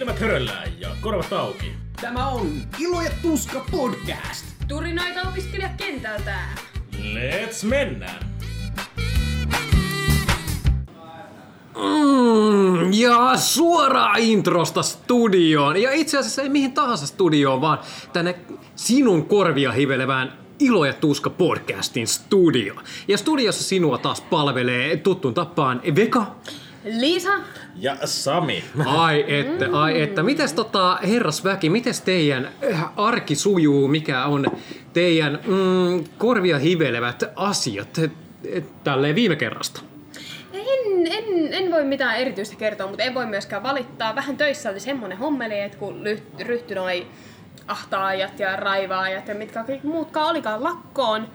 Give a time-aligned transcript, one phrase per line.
[0.00, 1.72] Silmät höröllään ja korvat auki.
[2.00, 4.46] Tämä on Ilo ja Tuska podcast.
[4.68, 6.38] Turinoita opiskelijakentältä.
[6.94, 8.24] Let's mennään!
[11.76, 15.82] Mm, ja suoraan introsta studioon.
[15.82, 17.78] Ja itse asiassa ei mihin tahansa studioon, vaan
[18.12, 18.34] tänne
[18.76, 22.74] sinun korvia hivelevään Ilo ja Tuska podcastin studio.
[23.08, 26.36] Ja studiossa sinua taas palvelee tuttuun tapaan Veka.
[26.84, 27.30] Liisa.
[27.76, 28.64] Ja Sami.
[28.86, 30.22] Ai että, ai että.
[30.22, 34.46] Mites tota, herrasväki, mites teidän äh, arki sujuu, mikä on
[34.92, 38.00] teidän mm, korvia hivelevät asiat
[38.84, 39.80] tälleen viime kerrasta?
[40.52, 44.14] En, en, en voi mitään erityistä kertoa, mutta en voi myöskään valittaa.
[44.14, 46.02] Vähän töissä oli semmonen hommeli, että kun
[46.38, 47.06] ryhtyi noi
[47.68, 51.28] ahtaajat ja raivaajat ja mitkä kaikki muutkaan olikaan lakkoon,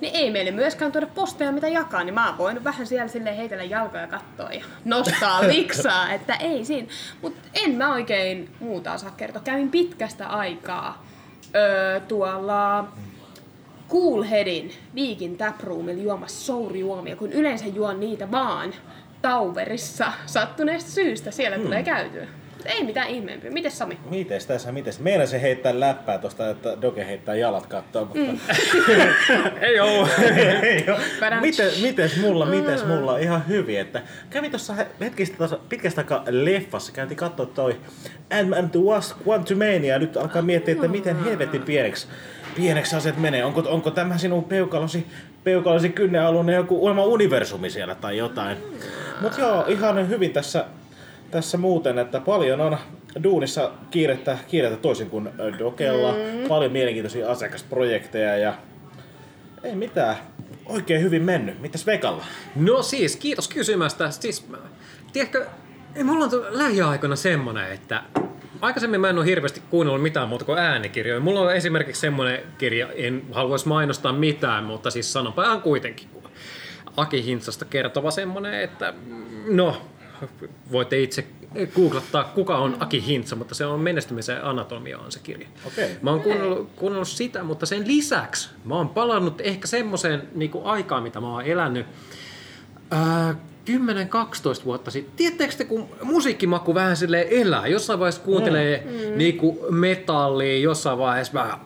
[0.00, 3.36] niin ei meille myöskään tuoda posteja mitä jakaa, niin mä oon voinut vähän siellä silleen
[3.36, 6.88] heitellä jalkoja kattoa ja nostaa liksaa, että ei siinä.
[7.22, 9.42] Mut en mä oikein muuta osaa kertoa.
[9.42, 11.04] Kävin pitkästä aikaa
[11.54, 12.88] öö, tuolla
[13.90, 18.74] Coolheadin Viikin taproomilla juomassa sourijuomia, kun yleensä juon niitä vaan
[19.22, 21.30] Tauverissa sattuneesta syystä.
[21.30, 21.62] Siellä mm.
[21.62, 22.26] tulee käytyä.
[22.64, 23.50] Ei mitään ihmeempiä.
[23.50, 23.98] Mites Sami?
[24.10, 25.00] Mites tässä, mites?
[25.00, 28.32] Meinasin heittää läppää tosta, että Doge heittää jalat kattoon, mutta...
[28.32, 28.38] Mm.
[29.60, 30.08] Ei oo.
[30.62, 30.98] Ei oo.
[31.40, 33.18] mites, mites mulla, mites mulla?
[33.18, 37.80] Ihan hyvin, että kävin tuossa hetkistä tuossa pitkästä aikaa leffassa, käytiin katsoa toi
[38.30, 42.08] Ant-Man the Wasp Quantumania nyt alkaa miettiä, että miten helvetin pieneksi
[42.54, 43.44] pieneksi asiat menee.
[43.44, 45.06] Onko, onko tämä sinun peukalosi,
[45.44, 48.56] peukalosi kynnealueen joku uudelma universumi siellä tai jotain?
[49.20, 50.64] Mutta joo, ihan hyvin tässä,
[51.30, 52.78] tässä muuten, että paljon on
[53.22, 56.12] duunissa kiirettä, kiirettä toisin kuin Dokella.
[56.12, 56.48] Mm.
[56.48, 58.54] Paljon mielenkiintoisia asiakasprojekteja ja
[59.64, 60.16] ei mitään.
[60.66, 61.60] Oikein hyvin mennyt.
[61.60, 62.24] Mitäs Vekalla?
[62.56, 64.10] No siis, kiitos kysymästä.
[64.10, 64.48] Siis,
[65.12, 65.46] tiedätkö,
[66.04, 68.02] mulla on lähiaikoina semmonen, että
[68.60, 71.20] aikaisemmin mä en ole hirveästi kuunnellut mitään muuta kuin äänikirjoja.
[71.20, 76.08] Mulla on esimerkiksi semmoinen kirja, en haluaisi mainostaa mitään, mutta siis sanonpa ihan kuitenkin.
[76.96, 78.94] Aki Hintsasta kertova semmoinen, että
[79.48, 79.82] no,
[80.72, 81.26] voitte itse
[81.74, 85.48] googlettaa, kuka on Aki Hintsa, mutta se on menestymisen anatomia on se kirja.
[85.66, 85.88] Okay.
[86.02, 91.02] Mä oon kuunnellut, kuunnellut sitä, mutta sen lisäksi mä oon palannut ehkä semmoiseen niin aikaan,
[91.02, 91.86] mitä mä oon elänyt.
[92.90, 93.34] Ää,
[93.70, 95.12] 10-12 vuotta sitten.
[95.16, 98.90] Tiedättekö te, kun musiikkimaku vähän sille elää, jossain vaiheessa kuuntelee mm.
[98.90, 99.18] mm.
[99.18, 101.58] niinku metallia, jossain vaiheessa vähän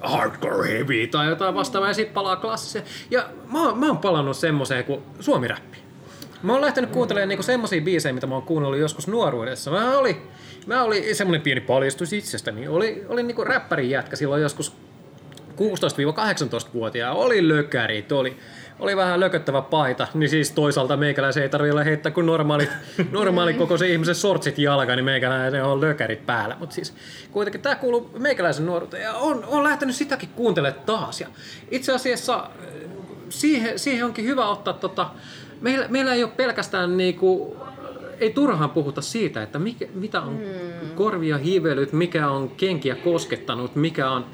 [0.00, 2.84] hardcore heavy tai jotain vastaavaa ja sitten palaa klassiseen.
[3.10, 5.85] Ja mä, mä oon palannut semmoiseen kuin suomiräppi.
[6.42, 9.70] Mä oon lähtenyt kuuntelemaan niinku semmoisia biisejä, mitä mä oon kuunnellut joskus nuoruudessa.
[9.70, 10.22] Mä oli,
[10.66, 12.68] mä oli semmoinen pieni paljastus itsestäni.
[12.68, 14.72] Oli, oli niinku räppärin jätkä silloin joskus
[15.56, 17.14] 16-18-vuotiaa.
[17.14, 18.36] Oli lökärit, oli
[18.78, 22.70] oli vähän lököttävä paita, niin siis toisaalta meikäläisen ei tarvitse heittää kuin normaalit,
[23.10, 26.56] normaali koko se ihmisen sortsit jalka, niin meikäläisen on lökärit päällä.
[26.60, 26.94] Mutta siis
[27.32, 31.20] kuitenkin tämä kuuluu meikäläisen nuoruuteen ja on, on lähtenyt sitäkin kuuntelemaan taas.
[31.20, 31.28] Ja
[31.70, 32.50] itse asiassa
[33.28, 35.10] siihen, siihen onkin hyvä ottaa, tota,
[35.66, 37.56] meillä, meillä ei ole pelkästään niinku,
[38.20, 40.94] ei turhaan puhuta siitä, että mikä, mitä on mm.
[40.94, 44.26] korvia hivelyt, mikä on kenkiä koskettanut, mikä on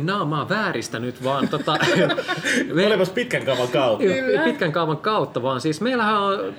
[0.00, 1.78] naamaa vääristä vaan tota...
[2.74, 4.04] me, Olemas pitkän kaavan kautta.
[4.04, 4.42] Kyllä.
[4.42, 6.54] Pitkän kaavan kautta, vaan siis meillähän on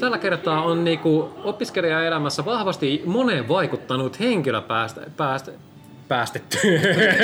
[0.00, 5.52] tällä kertaa on niinku opiskelijaelämässä vahvasti moneen vaikuttanut henkilö päästä, päästä,
[6.08, 6.58] päästetty,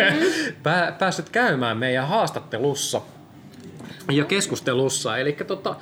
[0.63, 3.01] Pää, päässyt käymään meidän haastattelussa
[4.13, 5.19] ja keskustelussa.
[5.19, 5.77] Eli tota,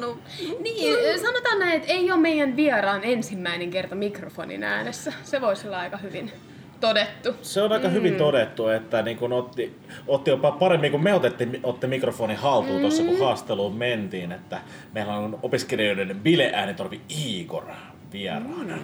[0.00, 0.18] No,
[0.60, 5.12] niin, sanotaan näin, että ei ole meidän vieraan ensimmäinen kerta mikrofonin äänessä.
[5.22, 6.32] Se voisi olla aika hyvin
[6.80, 7.34] todettu.
[7.42, 7.94] Se on aika mm.
[7.94, 9.76] hyvin todettu, että niin kun otti,
[10.06, 12.80] otti jopa paremmin kuin me otettiin, otti mikrofonin haltuun mm.
[12.80, 14.60] tuossa, kun haasteluun mentiin, että
[14.94, 17.64] meillä on opiskelijoiden bileäänitorvi Igor
[18.12, 18.76] vieraana.
[18.76, 18.82] Mm.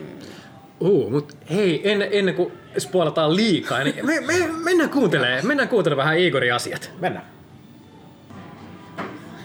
[0.80, 4.34] Uh, mutta hei, ennen, ennen kuin spoilataan liikaa, niin me, me,
[4.64, 6.90] mennään kuuntelemaan, mennään kuuntelemaan vähän Igorin asiat.
[7.00, 7.33] Mennään.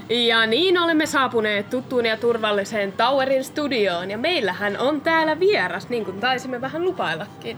[0.10, 6.06] Ja niin olemme saapuneet tuttuun ja turvalliseen Towerin studioon ja meillähän on täällä vieras, niin
[6.06, 7.58] kuin taisimme vähän lupaillakin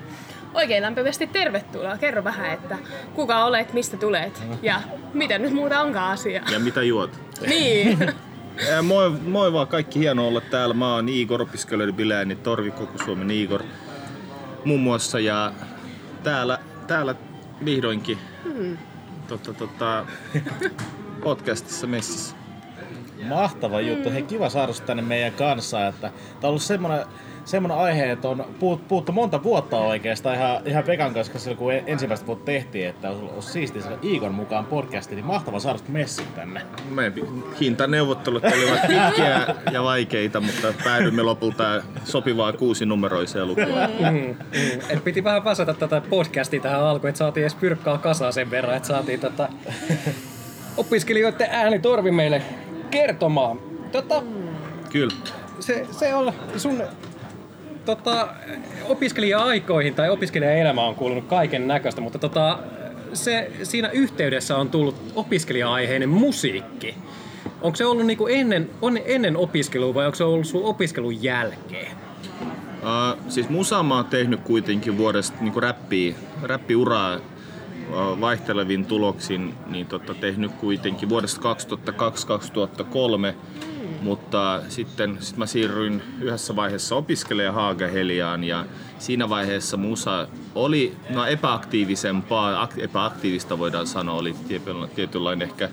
[0.54, 1.98] oikein lämpimästi tervetuloa.
[1.98, 2.78] Kerro vähän, että
[3.16, 4.82] kuka olet, mistä tulet ja
[5.14, 6.42] mitä nyt muuta onkaan asia.
[6.52, 7.20] Ja mitä juot.
[7.48, 7.98] niin.
[8.84, 10.74] moi, moi vaan, kaikki hieno olla täällä.
[10.74, 13.64] Mä oon Igor, opiskelijoiden Bileäni, Torvi, koko Suomen Igor
[14.66, 15.20] muun muassa.
[15.20, 15.52] Ja
[16.24, 17.16] täällä, täällä
[17.66, 18.78] vihdoinkin hmm.
[19.28, 20.06] tota, tota,
[21.24, 22.41] podcastissa messissä.
[23.28, 24.12] Mahtava juttu.
[24.12, 25.88] Hei, kiva saada tänne meidän kanssa.
[25.88, 26.12] Että tää
[26.44, 27.06] on ollut semmonen,
[27.46, 31.74] semmonen aihe, että on puhut, puhuttu monta vuotta oikeastaan ihan, ihan Pekan kanssa, silloin kun
[31.74, 35.90] ensimmäistä vuotta tehtiin, että olisi ollut siistiä saada Iikon mukaan podcastiin, niin mahtava saada sut
[35.90, 36.62] messin tänne.
[36.90, 37.14] Meidän
[37.60, 43.68] hintaneuvottelut olivat pitkiä ja vaikeita, mutta päädymme lopulta sopivaa kuusi numeroiseen lukuun.
[44.00, 44.36] Mm, mm.
[44.90, 48.76] Et piti vähän vasata tätä podcastia tähän alkuun, että saatiin edes pyrkkaa kasaan sen verran,
[48.76, 49.50] että saatiin tota
[50.78, 52.42] opiskelijoiden ääni torvi meille
[52.92, 53.60] kertomaan.
[53.92, 54.24] Tota,
[54.90, 55.16] Kyllä.
[55.60, 56.84] se, se on sun
[57.86, 58.28] tota,
[58.90, 62.60] opiskelija-aikoihin tai opiskelijaelämä on kuulunut kaiken näköistä, mutta tota,
[63.14, 66.96] se, siinä yhteydessä on tullut opiskelija-aiheinen musiikki.
[67.62, 71.92] Onko se ollut niinku ennen, on ennen opiskelua vai onko se ollut sun opiskelun jälkeen?
[72.82, 77.20] Uh, siis musaa mä oon tehnyt kuitenkin vuodesta niin räppiä, räppiuraa
[78.22, 81.42] vaihtelevin tuloksin, niin tota, tehnyt kuitenkin vuodesta
[83.32, 83.34] 2002-2003,
[84.02, 88.66] mutta sitten sit mä siirryin yhdessä vaiheessa opiskelemaan Haagaheliaan ja
[89.00, 94.36] siinä vaiheessa musa oli no, epäaktiivisempaa, ak- epäaktiivista voidaan sanoa, oli
[94.96, 95.70] tietynlainen ehkä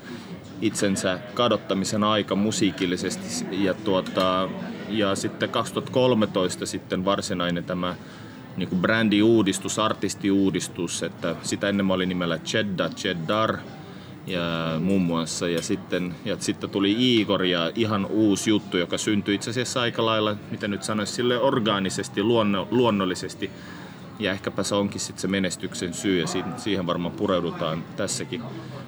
[0.60, 3.46] itsensä kadottamisen aika musiikillisesti.
[3.64, 4.48] Ja, tuota,
[4.88, 7.94] ja sitten 2013 sitten varsinainen tämä
[8.58, 13.58] niin kuin brändiuudistus, artistiuudistus, että sitä ennen mä olin nimellä Chedda Cheddar
[14.26, 14.40] ja
[14.80, 15.48] muun muassa.
[15.48, 20.06] Ja sitten, ja sitten tuli Igor ja ihan uusi juttu, joka syntyi itse asiassa aika
[20.06, 23.50] lailla, mitä nyt sanoisi, sille orgaanisesti, luonno, luonnollisesti.
[24.18, 26.26] Ja ehkäpä se onkin sitten se menestyksen syy ja
[26.56, 28.42] siihen varmaan pureudutaan tässäkin.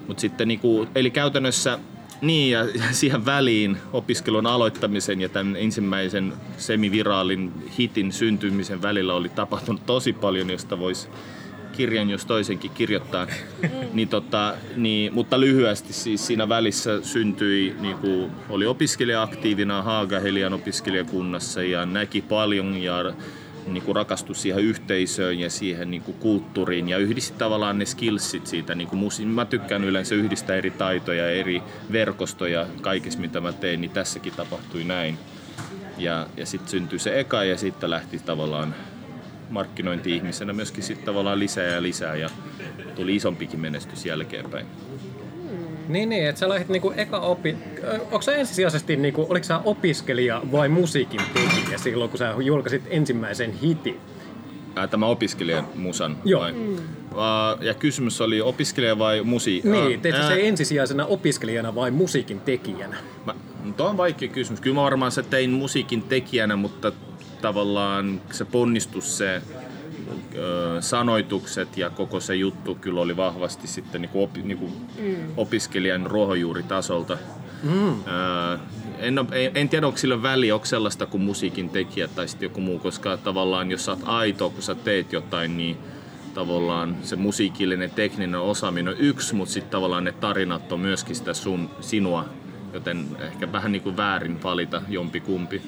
[0.07, 1.79] Mutta sitten niinku, eli käytännössä
[2.21, 9.85] niin, ja siihen väliin opiskelun aloittamisen ja tämän ensimmäisen semiviraalin hitin syntymisen välillä oli tapahtunut
[9.85, 11.09] tosi paljon, josta voisi
[11.71, 13.27] kirjan jos toisenkin kirjoittaa.
[13.93, 20.53] niin tota, niin, mutta lyhyesti siis siinä välissä syntyi, niin kuin, oli opiskelija aktiivina Haagahelian
[20.53, 23.13] opiskelijakunnassa ja näki paljon ja
[23.67, 28.47] niin kuin rakastui siihen yhteisöön ja siihen niin kuin kulttuuriin ja yhdisti tavallaan ne skillsit
[28.47, 28.75] siitä.
[28.75, 31.61] Niin kuin musi- mä tykkään yleensä yhdistää eri taitoja, eri
[31.91, 35.17] verkostoja kaikessa mitä mä teen, niin tässäkin tapahtui näin.
[35.97, 38.75] Ja, ja sitten syntyi se eka ja sitten lähti tavallaan
[39.49, 42.29] markkinointi-ihmisenä myöskin sitten tavallaan lisää ja lisää ja
[42.95, 44.65] tuli isompikin menestys jälkeenpäin.
[45.91, 47.57] Niin, niin, että sä lähdit niinku eka opi...
[48.01, 53.53] Onko sä ensisijaisesti, niinku, oliko sä opiskelija vai musiikin tekijä silloin, kun sä julkaisit ensimmäisen
[53.53, 53.99] hitin?
[54.75, 56.41] Ää, tämä opiskelijan musan Joo.
[56.41, 56.51] vai?
[56.51, 56.77] Mm.
[57.61, 59.61] Ja kysymys oli opiskelija vai musi?
[59.63, 62.97] Niin, teit sä se ensisijaisena opiskelijana vai musiikin tekijänä?
[63.25, 63.35] Mä,
[63.77, 64.61] tuo on vaikea kysymys.
[64.61, 66.91] Kyllä mä varmaan se tein musiikin tekijänä, mutta
[67.41, 69.41] tavallaan se ponnistus, se
[70.79, 75.15] sanoitukset ja koko se juttu kyllä oli vahvasti sitten niinku opi, niinku mm.
[75.37, 77.17] opiskelijan ruohonjuuritasolta.
[77.63, 77.95] Mm.
[78.97, 82.61] En, en, en tiedä, onko sillä väliä, onko sellaista kuin musiikin tekijä tai sitten joku
[82.61, 85.77] muu, koska tavallaan jos sä oot aito, kun sä teet jotain, niin
[86.33, 91.33] tavallaan se musiikillinen tekninen osaaminen on yksi, mutta sitten tavallaan ne tarinat on myöskin sitä
[91.33, 92.25] sun, sinua,
[92.73, 95.61] joten ehkä vähän niin kuin väärin valita jompi kumpi.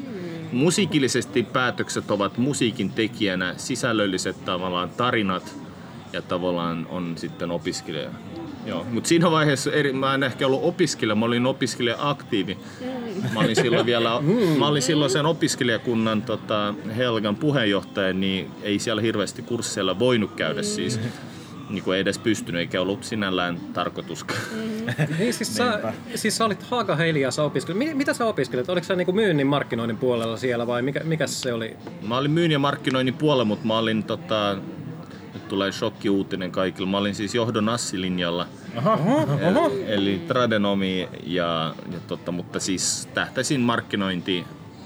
[0.51, 5.55] Musiikillisesti päätökset ovat musiikin tekijänä, sisällölliset tavallaan tarinat
[6.13, 8.09] ja tavallaan on sitten opiskelija.
[8.65, 12.57] Joo, mutta siinä vaiheessa eri, mä en ehkä ollut opiskelija, mä olin opiskelija aktiivi.
[13.33, 14.09] Mä olin silloin vielä,
[14.59, 20.63] mä olin silloin sen opiskelijakunnan tota, Helgan puheenjohtaja, niin ei siellä hirveästi kursseilla voinut käydä
[20.63, 20.99] siis
[21.69, 24.39] niin kuin ei edes pystynyt, eikä ollut sinällään tarkoituskaan.
[24.51, 25.15] Mm.
[25.19, 27.81] niin, siis, sä, siis sä olit Haaga Heiliassa opiskelut.
[27.93, 28.69] Mitä sä opiskelit?
[28.69, 31.77] Oliko sä niin myynnin markkinoinnin puolella siellä vai mikä, mikä se oli?
[32.07, 34.57] Mä olin myynnin ja markkinoinnin puolella, mutta mä olin tota,
[35.33, 36.89] nyt tulee shokkiuutinen kaikille.
[36.89, 38.47] Mä olin siis johdon assilinjalla.
[38.75, 38.97] Aha,
[39.41, 44.45] eli, eli tradenomi ja, ja tota, mutta siis tähtäisin markkinointi,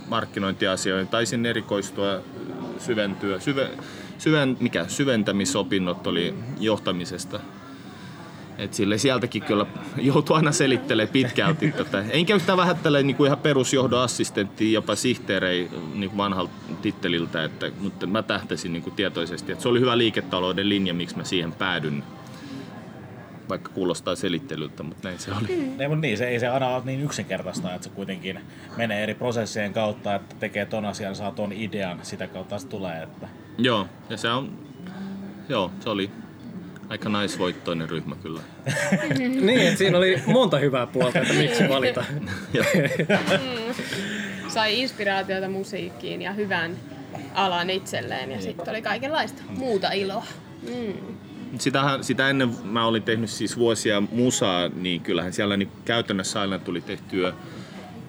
[0.09, 1.07] markkinointiasioihin.
[1.07, 2.21] Taisin erikoistua
[2.79, 3.69] syventyä, syve,
[4.17, 7.39] syven, mikä, syventämisopinnot oli johtamisesta.
[8.57, 9.65] Et sille sieltäkin kyllä
[9.97, 12.03] joutuu aina selittelemään pitkälti tätä.
[12.09, 18.07] Enkä yhtään vähättele niin kuin ihan perusjohdon assistentti, jopa sihteerei niin vanhalta titteliltä, että, mutta
[18.07, 22.03] mä tähtäisin niin kuin tietoisesti, että se oli hyvä liiketalouden linja, miksi mä siihen päädyn
[23.49, 25.55] vaikka kuulostaa selittelyltä, mutta näin se oli.
[25.55, 25.81] Mm.
[25.81, 28.39] Ei, mutta niin, se ei se aina ole niin yksinkertaista, että se kuitenkin
[28.77, 33.03] menee eri prosessien kautta, että tekee ton asian, saa ton idean, sitä kautta se tulee.
[33.03, 33.27] Että...
[33.57, 34.59] Joo, ja se on,
[35.49, 36.11] joo, se oli
[36.89, 38.41] aika naisvoittoinen ryhmä kyllä.
[39.19, 42.05] niin, että siinä oli monta hyvää puolta, että miksi valita.
[44.53, 46.75] Sai inspiraatiota musiikkiin ja hyvän
[47.33, 50.25] alan itselleen ja sitten oli kaikenlaista muuta iloa.
[50.61, 50.93] Mm.
[51.59, 56.59] Sitähän, sitä ennen mä olin tehnyt siis vuosia musaa, niin kyllähän siellä niin käytännössä aina
[56.59, 57.33] tuli tehtyä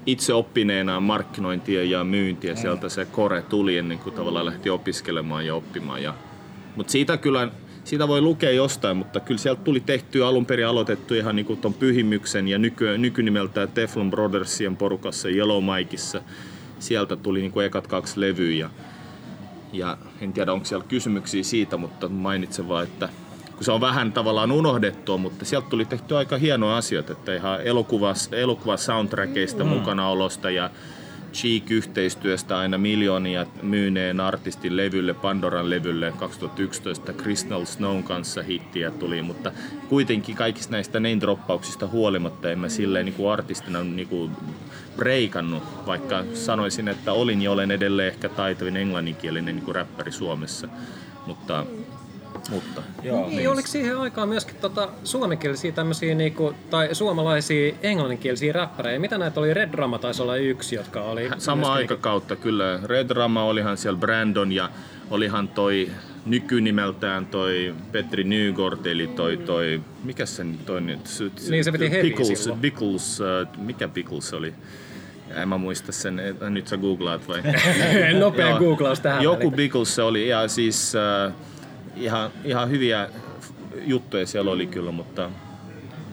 [0.09, 5.55] itse oppineena markkinointia ja myyntiä sieltä se kore tuli ennen kuin tavallaan lähti opiskelemaan ja
[5.55, 6.03] oppimaan.
[6.03, 6.15] Ja,
[6.77, 7.49] mutta siitä kyllä
[7.85, 11.61] siitä voi lukea jostain, mutta kyllä sieltä tuli tehty alun perin aloitettu ihan niin kuin
[11.61, 16.21] ton Pyhimyksen ja nyky, nykynimeltään Teflon Brothersien porukassa Yellow Mikeissa.
[16.79, 18.71] Sieltä tuli niin kuin ekat kaksi levyä ja,
[19.73, 23.09] ja en tiedä onko siellä kysymyksiä siitä, mutta mainitsen vaan, että
[23.59, 27.63] kun se on vähän tavallaan unohdettua, mutta sieltä tuli tehty aika hienoja asioita, että ihan
[27.63, 29.71] elokuvas, elokuva soundtrackeista mm.
[29.71, 30.71] mukanaolosta ja
[31.33, 39.53] Cheek-yhteistyöstä aina miljoonia myyneen artistin levylle, Pandoran levylle 2011 Crystal Snown kanssa hittiä tuli, mutta
[39.89, 44.31] kuitenkin kaikista näistä name droppauksista huolimatta en mä silleen niin kuin artistina niin kuin
[44.97, 50.69] breikannut, vaikka sanoisin, että olin ja olen edelleen ehkä taitavin englanninkielinen niin kuin räppäri Suomessa,
[51.27, 51.67] mutta
[52.51, 53.51] mutta, joo, niin, niin.
[53.51, 59.01] oliko siihen aikaan myöskin tota, suomenkielisiä tämmöisiä niinku, tai suomalaisia englanninkielisiä räppäreitä?
[59.01, 59.55] Mitä näitä oli?
[59.55, 61.31] Red Rama taisi olla yksi, jotka oli...
[61.39, 62.43] Sama aikakautta niinku...
[62.43, 62.81] kyllä.
[62.85, 64.71] Red Rama olihan siellä Brandon ja
[65.11, 65.91] olihan toi
[66.27, 71.01] nykynimeltään toi Petri Nygård, eli toi, toi mikä sen toi nyt?
[71.51, 74.55] Niin se piti Pickles, Pickles, uh, mikä Pickles oli?
[75.35, 77.43] En mä muista sen, nyt sä googlaat vai?
[78.21, 79.23] Nopea googlaus tähän.
[79.23, 80.93] Joku Pickles se oli, ja siis
[81.29, 81.35] uh,
[82.01, 83.09] ihan, ihan hyviä
[83.87, 85.31] juttuja siellä oli kyllä, mutta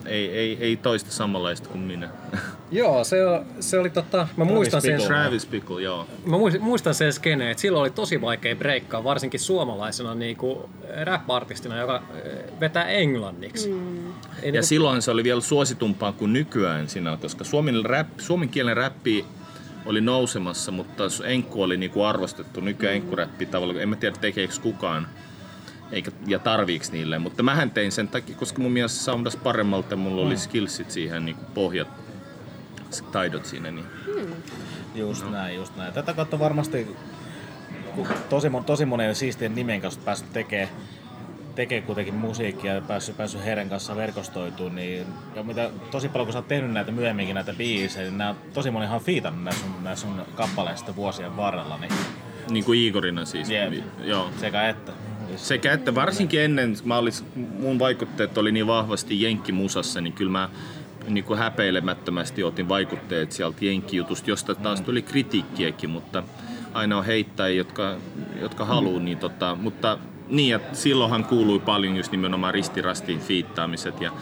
[0.06, 2.08] ei, ei, ei toista samanlaista kuin minä.
[2.70, 3.16] Joo, se,
[3.60, 5.02] se oli tota, mä muistan sen...
[5.02, 6.06] Travis Pickle, joo.
[6.24, 10.70] Mä muistan sen skene, että silloin oli tosi vaikea breikkaa, varsinkin suomalaisena niinku
[11.04, 13.68] rap-artistina, joka eh, vetää englanniksi.
[13.72, 14.06] Mm.
[14.06, 14.12] ja
[14.42, 14.66] niinku...
[14.66, 19.24] silloin se oli vielä suositumpaa kuin nykyään siinä, koska suomen, rap, suomen kielen räppi
[19.86, 22.60] oli nousemassa, mutta enkku oli niinku arvostettu.
[22.60, 23.02] Nykyään mm.
[23.02, 25.08] enkkuräppi tavallaan, en mä tiedä tekeekö kukaan
[25.92, 27.18] eikä, ja tarviiks niille.
[27.18, 30.26] Mutta mähän tein sen takia, koska mun mielestä soundas paremmalta ja mulla mm.
[30.26, 31.88] oli skillsit siihen niin pohjat,
[33.12, 33.70] taidot siinä.
[33.70, 33.86] Niin.
[34.16, 34.32] Mm.
[34.94, 35.30] Just no.
[35.30, 35.92] näin, just näin.
[35.92, 36.96] Tätä kautta varmasti
[38.28, 40.68] tosi, tosi monen siistien nimen kanssa päässyt tekemään
[41.56, 46.32] tekee kuitenkin musiikkia ja päässyt, päässyt heidän kanssa verkostoitumaan, niin ja mitä, tosi paljon kun
[46.32, 50.06] sä oot tehnyt näitä myöhemminkin näitä biisejä, niin nämä tosi monihan fiitannut näissä sun, näissä
[50.06, 51.78] sun kappaleista vuosien varrella.
[51.78, 51.92] Niin,
[52.50, 53.50] niin kuin Igorina siis.
[53.50, 53.72] Jep.
[54.04, 54.30] Joo.
[54.40, 54.92] Sekä että.
[55.36, 60.48] Sekä että varsinkin ennen, mä olis, mun vaikutteet oli niin vahvasti jenkkimusassa, niin kyllä mä
[61.08, 66.22] niin kuin häpeilemättömästi otin vaikutteet sieltä jenkkijutusta, josta taas tuli kritiikkiäkin, mutta
[66.72, 67.96] aina on heittäjiä, jotka,
[68.40, 69.02] jotka haluaa.
[69.02, 74.12] Niin tota, mutta niin, ja silloinhan kuului paljon just nimenomaan ristirastiin fiittaamiset ja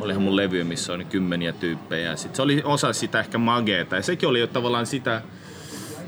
[0.00, 2.16] olihan mun levy, missä on kymmeniä tyyppejä.
[2.16, 5.22] Sitten se oli osa sitä ehkä mageeta ja sekin oli jo tavallaan sitä,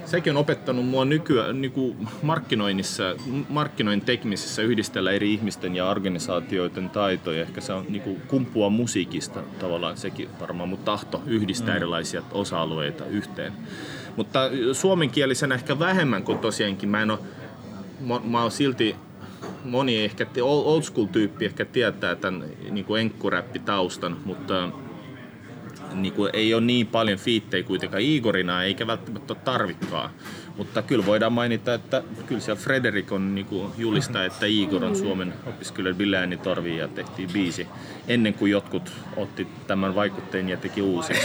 [0.06, 3.04] sekin on opettanut mua nykyään niin kuin markkinoinnissa,
[3.48, 7.42] markkinoinnin tekmisessä yhdistellä eri ihmisten ja organisaatioiden taitoja.
[7.42, 11.76] Ehkä se on niin kuin kumpua musiikista tavallaan sekin varmaan mun tahto yhdistää mm.
[11.76, 13.52] erilaisia osa-alueita yhteen.
[14.16, 14.40] Mutta
[14.72, 16.88] suomenkielisenä ehkä vähemmän kuin tosiaankin.
[16.88, 17.18] Mä en ole,
[18.00, 18.96] mä, mä oon silti
[19.64, 24.68] moni ehkä, old school tyyppi ehkä tietää tämän niin enkkuräppitaustan, mutta
[26.02, 30.10] niin kuin, ei ole niin paljon fiittejä kuitenkaan Igorina, eikä välttämättä tarvikkaa.
[30.56, 34.96] Mutta kyllä voidaan mainita, että kyllä siellä Frederik on niin kuin julistaa, että Igor on
[34.96, 37.66] Suomen opiskelija Bilääni Torvi ja tehtiin biisi
[38.08, 41.16] ennen kuin jotkut otti tämän vaikutteen ja teki uusia.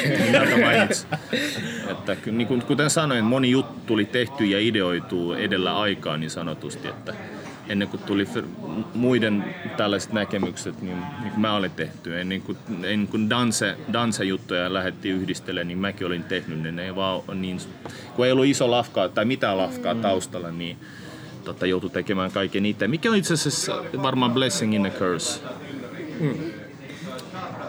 [1.91, 6.87] että niin kuin, kuten sanoin, moni juttu tuli tehty ja ideoituu edellä aikaa niin sanotusti,
[6.87, 7.13] että
[7.71, 8.27] ennen kuin tuli
[8.93, 12.19] muiden tällaiset näkemykset, niin, niin kuin mä olin tehty.
[12.19, 16.71] Ennen kuin, ennen kuin danse, danse-juttuja lähdettiin yhdistelemään, niin mäkin olin tehnyt ne.
[16.71, 17.59] ne ei vaan niin,
[18.15, 20.01] kun ei ollut iso lafkaa tai mitään lafkaa mm.
[20.01, 20.77] taustalla, niin
[21.43, 22.87] tota, joutui tekemään kaiken itse.
[22.87, 25.39] Mikä on itse asiassa varmaan blessing in a curse.
[26.19, 26.33] Mm.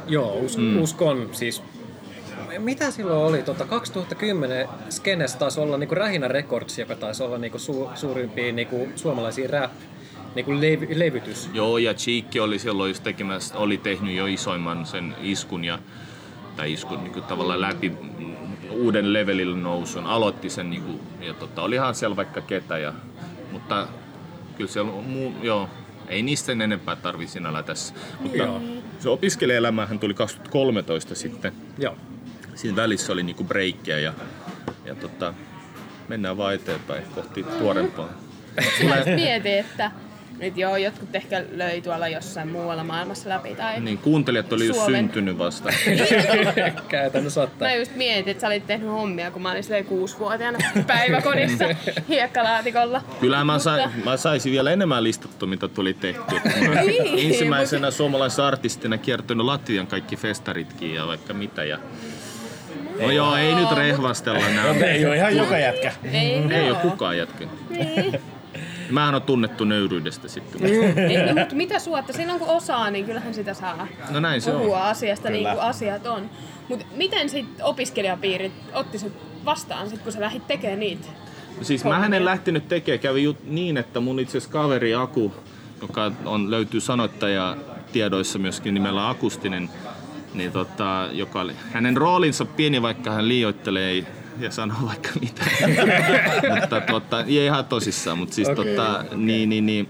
[0.06, 0.82] Joo, us- mm.
[0.82, 1.62] uskon siis
[2.58, 3.42] mitä silloin oli?
[3.42, 8.88] Tota, 2010 Skenes taisi olla niinku Rähinä Records, joka taisi olla niinku su, suurimpia niinku
[8.96, 9.70] suomalaisia rap
[10.34, 11.50] niinku lev- levytys.
[11.54, 15.78] Joo, ja Cheekki oli silloin just tekemässä, oli tehnyt jo isoimman sen iskun ja
[16.56, 17.92] tai iskun niinku tavallaan läpi
[18.70, 20.06] uuden levelillä nousun.
[20.06, 22.92] Aloitti sen niinku, ja tota, olihan siellä vaikka ketä, ja,
[23.52, 23.88] mutta
[24.56, 25.68] kyllä siellä muu, joo,
[26.08, 27.94] ei niistä sen enempää tarvi sinällä tässä.
[28.20, 28.60] Mutta joo.
[28.98, 31.52] se opiskelijaelämähän tuli 2013 sitten.
[31.78, 31.96] Joo
[32.54, 34.12] siinä välissä oli niinku breikkiä ja,
[34.84, 35.34] ja tota,
[36.08, 38.08] mennään vaan eteenpäin kohti tuorempaa.
[39.14, 39.90] mietin, että
[40.38, 43.54] nyt joo, jotkut ehkä löi tuolla jossain muualla maailmassa läpi.
[43.54, 45.70] Tai niin, kuuntelijat oli just syntynyt vasta.
[46.88, 47.68] Käytännössä ottaa.
[47.68, 51.64] Mä just mietin, että sä olit tehnyt hommia, kun mä olin silleen kuusivuotiaana päiväkodissa
[52.08, 53.02] hiekkalaatikolla.
[53.20, 56.22] Kyllä mä, sai, mä saisin vielä enemmän listattua, mitä tuli tehty.
[56.86, 57.96] niin, ensimmäisenä mutta...
[57.96, 61.64] suomalaisena artistina kiertänyt Latvian kaikki festaritkin ja vaikka mitä.
[61.64, 61.78] Ja
[63.00, 64.86] No joo, ei nyt rehvastella No, nää.
[64.86, 65.92] ei ole ihan joka jätkä.
[66.12, 67.46] Ei, Ei ole kukaan jätkä.
[67.70, 68.20] Niin.
[68.92, 70.64] Mähän on tunnettu nöyryydestä sitten.
[71.10, 72.12] Ei, no, mutta mitä suotta?
[72.12, 74.82] Silloin kun osaa, niin kyllähän sitä saa No näin se puhua on.
[74.82, 75.54] asiasta niin Kyllä.
[75.54, 76.30] kuin asiat on.
[76.68, 79.12] Mutta miten sitten opiskelijapiirit otti sut
[79.44, 81.08] vastaan, sit, kun sä lähdit tekemään niitä?
[81.62, 85.32] Siis mä en lähtenyt tekemään, kävi jut niin, että mun itse asiassa kaveri Aku,
[85.82, 87.56] joka on, löytyy sanoittaja
[87.92, 89.70] tiedoissa myöskin nimellä Akustinen,
[90.34, 94.04] niin tota, joka oli, hänen roolinsa pieni, vaikka hän liioittelee
[94.38, 95.44] ja sanoo vaikka mitä.
[96.60, 99.88] mutta tota, ei ihan tosissaan, mutta siis Okei, tota, niin, niin, niin,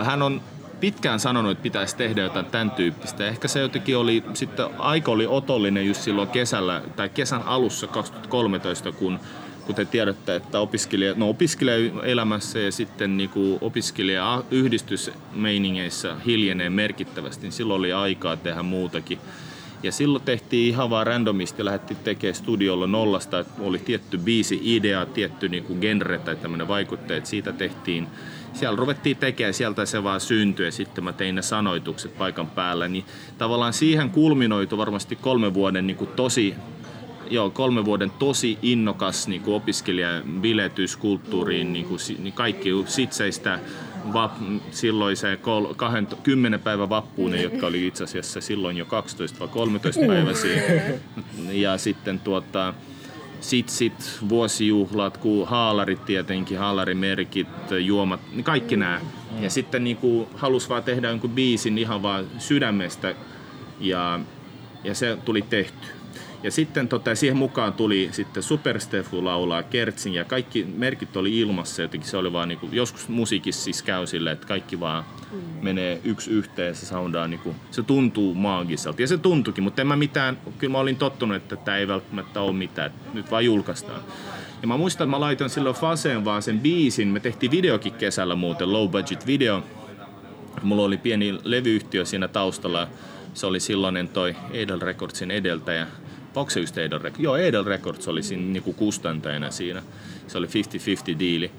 [0.00, 0.40] äh, hän on
[0.80, 3.26] pitkään sanonut, että pitäisi tehdä jotain tämän tyyppistä.
[3.26, 8.92] Ehkä se jotenkin oli, sitten aika oli otollinen just silloin kesällä, tai kesän alussa 2013,
[8.92, 9.20] kun
[9.70, 17.78] kun te tiedätte, että opiskelija, no opiskelijaelämässä ja sitten niin opiskelija-yhdistysmeiningeissä hiljenee merkittävästi, niin silloin
[17.78, 19.18] oli aikaa tehdä muutakin.
[19.82, 25.06] Ja silloin tehtiin ihan vaan randomisti, lähdettiin tekemään studiolla nollasta, että oli tietty biisi idea,
[25.06, 28.06] tietty niin kuin genre tai tämmöinen vaikutteet, siitä tehtiin.
[28.52, 32.88] Siellä ruvettiin tekemään, sieltä se vaan syntyi ja sitten mä tein ne sanoitukset paikan päällä.
[32.88, 33.04] Niin
[33.38, 36.54] tavallaan siihen kulminoitu varmasti kolme vuoden niin kuin tosi
[37.30, 43.58] joo, kolme vuoden tosi innokas niin kuin opiskelija biletys kulttuuriin, niin kuin, niin kaikki sitseistä
[44.12, 44.32] vap,
[44.70, 50.06] silloiseen kol, kahden, kymmenen päivän vappuun, jotka oli itse asiassa silloin jo 12 vai 13
[50.06, 50.62] päiväisiä.
[51.50, 52.74] Ja sitten tuota,
[53.40, 57.48] sitsit, vuosijuhlat, ku haalarit tietenkin, haalarimerkit,
[57.80, 59.00] juomat, kaikki nämä.
[59.40, 63.14] Ja sitten niin kuin, halus vaan tehdä jonkun biisin ihan vaan sydämestä
[63.80, 64.20] ja,
[64.84, 65.99] ja se tuli tehty.
[66.42, 71.38] Ja sitten tota, siihen mukaan tuli sitten Super Stefu laulaa Kertsin ja kaikki merkit oli
[71.38, 71.82] ilmassa.
[71.82, 75.04] Jotenkin se oli vaan niinku, joskus musiikissa siis käy silleen, että kaikki vaan
[75.62, 79.02] menee yksi yhteen ja se soundaa niinku, se tuntuu maagiselta.
[79.02, 82.40] Ja se tuntukin, mutta en mä mitään, kyllä mä olin tottunut, että tämä ei välttämättä
[82.40, 84.02] ole mitään, nyt vaan julkaistaan.
[84.62, 87.08] Ja mä muistan, että mä laitoin silloin Faseen vaan sen biisin.
[87.08, 89.62] Me tehtiin videokin kesällä muuten, low budget video.
[90.62, 92.88] Mulla oli pieni levyyhtiö siinä taustalla.
[93.34, 95.86] Se oli silloinen toi Edel Recordsin edeltäjä.
[96.34, 97.22] Onko se just Edel Records?
[97.22, 99.82] Joo, Edel Records oli siinä niinku kustantajana siinä.
[100.26, 101.50] Se oli 50-50 diili.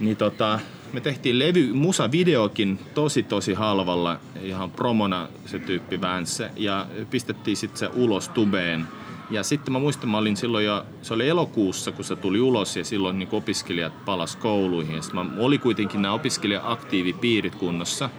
[0.00, 0.60] Niin tota,
[0.92, 7.78] me tehtiin levy, musavideokin tosi tosi halvalla, ihan promona se tyyppi väänse, ja pistettiin sitten
[7.78, 8.86] se ulos tubeen.
[9.30, 12.76] Ja sitten mä muistan, mä olin silloin jo, se oli elokuussa, kun se tuli ulos,
[12.76, 14.94] ja silloin niin opiskelijat palas kouluihin.
[14.94, 18.10] Ja mä, oli kuitenkin nämä opiskelija-aktiivipiirit kunnossa,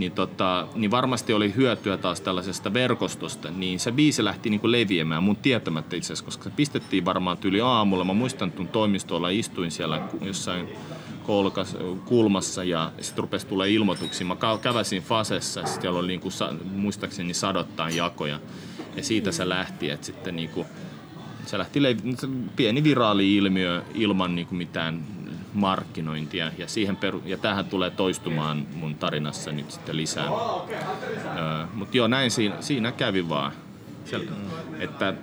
[0.00, 4.72] niin, tota, niin varmasti oli hyötyä taas tällaisesta verkostosta, niin se biisi lähti niin kuin
[4.72, 8.04] leviämään mun tietämättä itse asiassa, koska se pistettiin varmaan tyyli aamulla.
[8.04, 10.68] Mä muistan tuon toimistolla, istuin siellä jossain
[11.22, 14.26] kolkas, kulmassa ja sitten rupesi tulee ilmoituksia.
[14.26, 16.32] Mä käväsin Fasessa sitten siellä oli niin kuin,
[16.74, 18.40] muistaakseni sadottain jakoja.
[18.96, 20.66] Ja siitä se lähti, että sitten niin kuin,
[21.46, 22.16] se lähti levi-
[22.56, 25.04] pieni viraali ilmiö ilman niin kuin mitään
[25.54, 30.24] markkinointia ja, siihen peru- ja tähän tulee toistumaan mun tarinassa nyt sitten lisää.
[30.26, 33.52] Öö, Mutta joo, näin siinä, siinä kävi vaan.
[34.06, 34.28] Sel-
[34.80, 35.14] että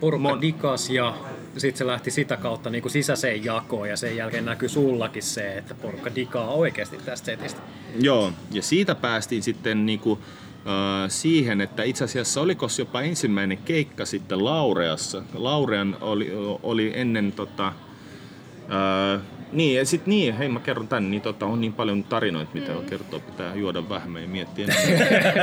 [0.00, 1.14] Porukka Mon- dikas ja
[1.56, 5.58] sitten se lähti sitä kautta niin kuin sisäiseen jakoon ja sen jälkeen näkyy sullakin se,
[5.58, 7.60] että porukka dikaa oikeasti tästä setistä.
[8.00, 14.04] Joo, ja siitä päästiin sitten niinku, äh, siihen, että itse asiassa oliko jopa ensimmäinen keikka
[14.04, 15.22] sitten Laureassa.
[15.34, 17.72] Laurean oli, oli ennen tota,
[18.70, 19.20] äh,
[19.52, 22.72] niin, ja sit niin, hei mä kerron tän, niin tota, on niin paljon tarinoita, mitä
[22.72, 22.84] mm.
[22.86, 24.66] kertoo, pitää juoda vähemmän ja miettiä.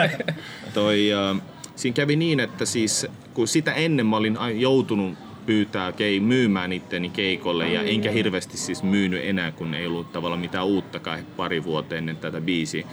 [0.73, 1.41] Toi, äh,
[1.75, 7.09] siinä kävi niin, että siis kun sitä ennen mä olin joutunut pyytää kei, myymään itteni
[7.09, 11.95] keikolle ja enkä hirveästi siis myynyt enää, kun ei ollut tavallaan mitään uuttakaan pari vuotta
[11.95, 12.87] ennen tätä biisiä.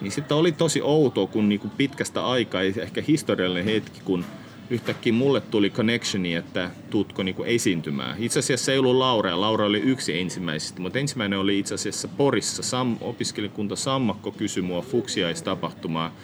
[0.00, 4.24] Niin sitten oli tosi outoa, kun niinku pitkästä aikaa, ehkä historiallinen hetki, kun
[4.70, 8.16] yhtäkkiä mulle tuli connectioni, että tuutko niinku esiintymään.
[8.18, 12.08] Itse asiassa se ei ollut Laura, Laura oli yksi ensimmäisistä, mutta ensimmäinen oli itse asiassa
[12.08, 12.62] Porissa.
[12.62, 16.14] Sam, opiskelijakunta Sammakko kysyi mua fuksiaistapahtumaa.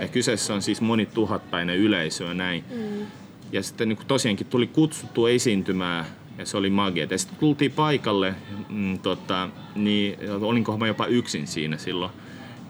[0.00, 2.64] Ja kyseessä on siis moni tuhatpäinen yleisö ja näin.
[2.70, 3.06] Mm.
[3.52, 6.06] Ja sitten niin tosiaankin tuli kutsuttu esiintymään
[6.38, 7.06] ja se oli magia.
[7.10, 8.34] Ja sitten tultiin paikalle,
[8.68, 12.12] mm, tota, niin olinko mä jopa yksin siinä silloin.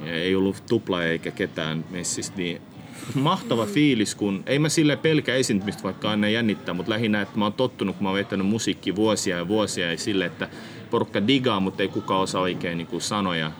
[0.04, 2.60] Ja ei ollut tupla eikä ketään messissä, niin
[3.14, 7.44] mahtava fiilis, kun ei mä sille pelkä esiintymistä vaikka aina jännittää, mutta lähinnä, että mä
[7.44, 10.48] oon tottunut, kun mä oon vetänyt musiikki vuosia ja vuosia ja sille, että
[10.90, 13.52] porukka digaa, mutta ei kukaan osaa oikein niin kuin sanoja,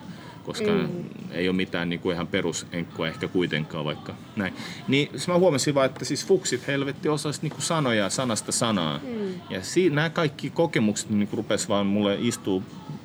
[0.51, 1.05] koska mm.
[1.31, 4.55] ei ole mitään niin kuin ihan perusenkkoa ehkä kuitenkaan vaikka näin.
[4.89, 8.99] Niin siis mä huomasin vaan, että siis fuksit helvetti osasi niin kuin sanoja sanasta sanaa.
[8.99, 9.35] Mm.
[9.51, 12.63] Ja si- nämä kaikki kokemukset niin kuin rupes vaan mulle istuu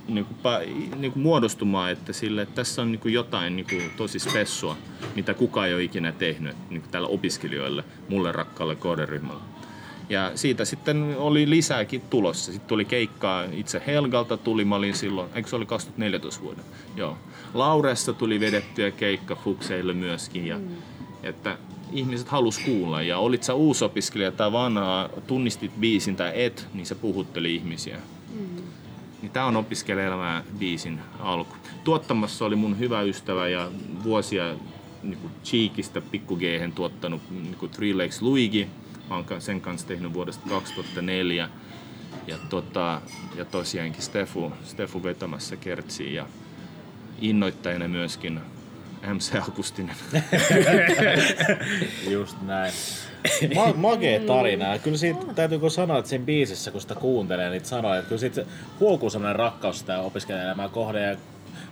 [0.08, 0.38] niin kuin,
[0.97, 4.77] niin kuin muodostumaan, että, sille, että tässä on niin kuin jotain niin kuin tosi spessua,
[5.15, 9.41] mitä kukaan ei ole ikinä tehnyt niin kuin tällä opiskelijoille, mulle rakkaalle kohderyhmälle.
[10.10, 12.51] Ja siitä sitten oli lisääkin tulossa.
[12.51, 16.63] Sitten tuli keikkaa itse Helgalta tuli, mä olin silloin, eikö se oli 2014 vuoden?
[16.95, 17.17] Joo.
[17.55, 20.47] Lauressa tuli vedettyä keikka Fukseille myöskin.
[20.47, 20.67] Ja, mm.
[21.23, 21.57] että
[21.91, 23.01] ihmiset halus kuulla.
[23.01, 27.97] Ja olit sä uusopiskelija tai vanha, tunnistit biisin tai et, niin se puhutteli ihmisiä.
[28.33, 28.63] Mm.
[29.21, 31.55] Niin tää on opiskelijaelämää biisin alku.
[31.83, 33.71] Tuottamassa oli mun hyvä ystävä ja
[34.03, 34.55] vuosia
[35.03, 36.39] niin Cheekistä pikku
[36.75, 38.67] tuottanut niin Three Legs Luigi
[39.09, 41.49] Mä oon sen kanssa tehnyt vuodesta 2004.
[42.27, 43.01] Ja, tota,
[43.35, 46.27] ja tosiaankin Stefu, Stefu vetämässä kertsiä ja
[47.21, 48.39] innoittajana myöskin
[49.13, 49.95] MC Akustinen.
[52.10, 52.73] Just näin.
[53.56, 54.80] Ma- magee tarina.
[54.80, 58.45] Kyllä siitä täytyy sanoa, että siinä biisissä, kun sitä kuuntelee niitä sanoja, että kyllä siitä
[58.80, 61.01] huokuu sellainen rakkaus sitä opiskelijaelämää kohde.
[61.01, 61.17] Ja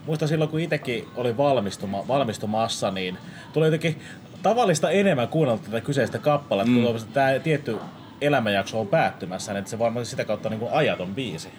[0.06, 3.18] muistan silloin, kun itsekin oli valmistuma, valmistumassa, niin
[3.54, 4.02] tuli jotenkin
[4.44, 6.84] tavallista enemmän kuunnella tätä kyseistä kappaletta, mm.
[6.84, 7.78] kun tämä tietty
[8.22, 11.50] elämänjakso on päättymässä, niin että se varmaan sitä kautta niin kuin ajaton biisi.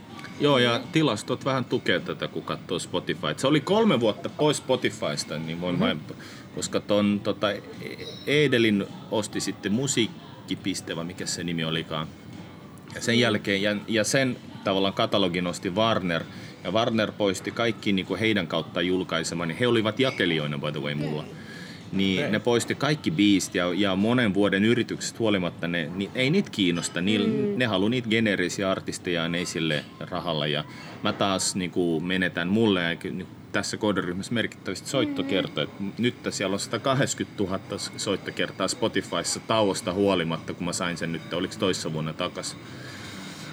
[0.40, 3.26] Joo, ja tilastot vähän tukee tätä, kun katsoo Spotify.
[3.36, 5.86] Se oli kolme vuotta pois Spotifysta, niin voin mm-hmm.
[5.86, 6.18] vain,
[6.54, 7.46] koska ton, tota,
[8.26, 12.06] Edelin osti sitten musiikkipiste, vai mikä se nimi olikaan.
[12.94, 16.24] Ja sen jälkeen, ja, ja sen tavallaan katalogin osti Warner,
[16.64, 20.80] ja Warner poisti kaikki niin kuin heidän kautta julkaisemaan, niin he olivat jakelijoina by the
[20.80, 21.22] way mulla.
[21.22, 21.43] Mm
[21.94, 26.50] niin ne poisti kaikki biist ja, ja monen vuoden yritykset huolimatta, ne, niin ei niitä
[26.50, 27.00] kiinnosta.
[27.00, 27.58] Ni, mm.
[27.58, 30.64] Ne haluaa niitä geneerisiä artisteja ne sille rahalla ja
[31.02, 35.66] mä taas niin kuin menetän mulle ja niin, tässä kohderyhmässä merkittävästi soittokertoja.
[35.78, 35.92] Mm.
[35.98, 37.60] Nyt siellä on 180 000
[37.96, 42.58] soittokertaa Spotifyssa tauosta huolimatta, kun mä sain sen nyt, oliko toissa vuonna takaisin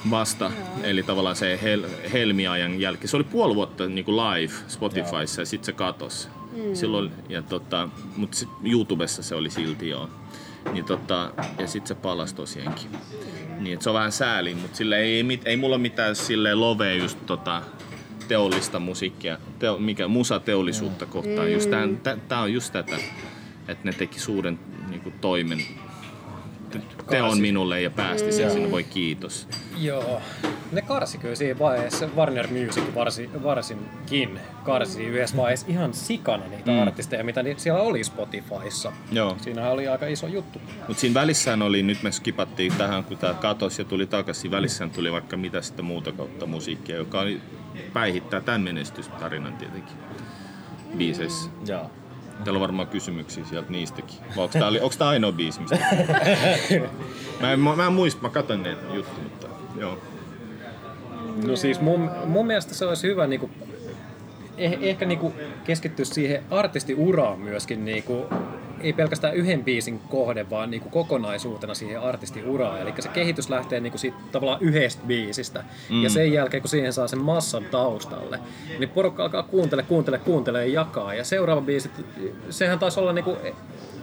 [0.10, 0.46] vasta.
[0.46, 0.84] Joo.
[0.84, 3.08] Eli tavallaan se hel, helmiajan jälkeen.
[3.08, 5.42] Se oli puoli vuotta niin kuin live Spotifyssa Joo.
[5.42, 6.28] ja sitten se katosi.
[6.52, 6.76] Mm.
[6.76, 10.10] Silloin, ja tota, mutta sit YouTubessa se oli silti joo.
[10.74, 12.90] Niin tota, ja sitten se palasi tosiaankin.
[13.60, 16.94] Niin, et se on vähän sääli, mutta sille ei, ei, ei mulla mitään sille lovea
[16.94, 17.62] just tota,
[18.28, 21.12] teollista musiikkia, teo, mikä musateollisuutta mm.
[21.12, 21.48] kohtaan.
[21.48, 21.54] Mm.
[21.54, 22.96] Just tää, tää, on just tätä,
[23.68, 24.60] että ne teki suuren
[24.90, 25.62] niin toimen
[27.10, 29.48] teon minulle ja päästi sen sinne, voi kiitos.
[29.78, 30.22] Joo.
[30.72, 36.72] Ne karsi kyllä siinä vaiheessa, Warner Music varsin, varsinkin karsi yhdessä vaiheessa ihan sikana niitä
[36.72, 36.80] mm.
[36.80, 38.92] artisteja, mitä siellä oli Spotifyssa.
[39.12, 39.38] Joo.
[39.42, 40.62] Siinähän oli aika iso juttu.
[40.88, 44.92] Mutta siinä välissään oli, nyt me skipattiin tähän, kun tämä katosi ja tuli takaisin, välissään
[44.92, 47.42] tuli vaikka mitä sitten muuta kautta musiikkia, joka oli,
[47.94, 49.96] päihittää tämän menestystarinan tietenkin
[50.98, 51.50] biiseissä.
[51.50, 51.68] Mm.
[51.68, 51.92] Joo.
[52.44, 54.18] Teillä on varmaan kysymyksiä sieltä niistäkin.
[54.36, 55.78] Vai onko tämä, onko tämä ainoa biisi, mistä...
[57.42, 59.48] mä, en, mä en muista, mä katson ne juttuja, mutta
[59.80, 59.98] joo.
[61.48, 63.50] No siis mun, mun mielestä se olisi hyvä niinku,
[64.58, 65.34] eh, ehkä niinku
[65.64, 68.26] keskittyä siihen artistiuraan myöskin niinku,
[68.82, 72.82] ei pelkästään yhden biisin kohde, vaan niin kuin kokonaisuutena siihen artistiuraan.
[72.82, 75.64] Eli se kehitys lähtee niin kuin siitä tavallaan yhdestä biisistä.
[75.90, 76.04] Mm.
[76.04, 78.40] Ja sen jälkeen, kun siihen saa sen massan taustalle,
[78.80, 81.14] niin porukka alkaa kuuntele, kuuntele, kuuntele ja jakaa.
[81.14, 81.92] Ja seuraava biisi,
[82.50, 83.38] sehän taisi olla niin kuin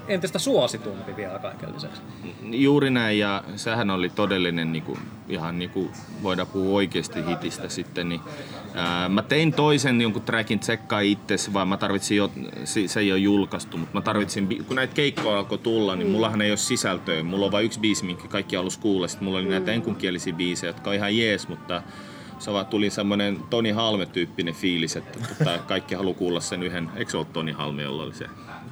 [0.08, 2.02] entistä suositumpi vielä kaiken lisäksi.
[2.42, 5.90] Juuri näin, ja sehän oli todellinen, niin kuin, ihan niin kuin
[6.22, 8.08] voidaan puhua oikeasti hitistä sitten.
[8.08, 8.20] Niin,
[8.74, 12.30] ää, mä tein toisen jonkun trackin tsekkaa itse, vaan mä tarvitsin jo,
[12.86, 16.12] se ei ole julkaistu, mutta mä tarvitsin, kun näitä keikkoja alkoi tulla, niin mm.
[16.12, 17.22] mullahan ei ole sisältöä.
[17.22, 19.08] Mulla on vain yksi biisi, minkä kaikki halus kuulla.
[19.08, 19.50] Sitten mulla oli mm.
[19.50, 21.82] näitä enkunkielisiä biisejä, jotka on ihan jees, mutta
[22.38, 27.10] se vaan tuli semmoinen Toni Halme-tyyppinen fiilis, että tota, kaikki haluaa kuulla sen yhden, eikö
[27.10, 28.26] se ole Toni Halme, jolla oli se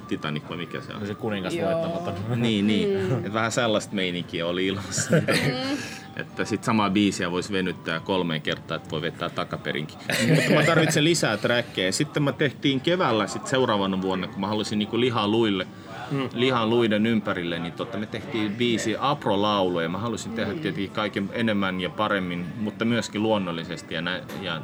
[0.07, 1.07] Titanic vai mikä se on?
[1.07, 2.15] Se kuningas voittamaton.
[2.35, 2.89] niin, niin.
[2.89, 3.25] Mm.
[3.25, 5.11] Et vähän sellaista meininkiä oli ilmassa.
[5.11, 5.77] Mm.
[6.21, 9.97] että sit samaa biisiä voisi venyttää kolmeen kertaan, että voi vetää takaperinkin.
[10.35, 11.91] Mutta mä tarvitsen lisää trackeja.
[11.91, 15.67] Sitten mä tehtiin keväällä sit seuraavana vuonna, kun mä halusin niinku lihaa luille,
[16.11, 16.29] mm.
[16.33, 20.59] lihan luiden ympärille, niin totta, me tehtiin biisi Apro-laulu ja mä halusin tehdä mm.
[20.59, 23.93] tietenkin kaiken enemmän ja paremmin, mutta myöskin luonnollisesti.
[23.93, 24.61] Ja, nä, ja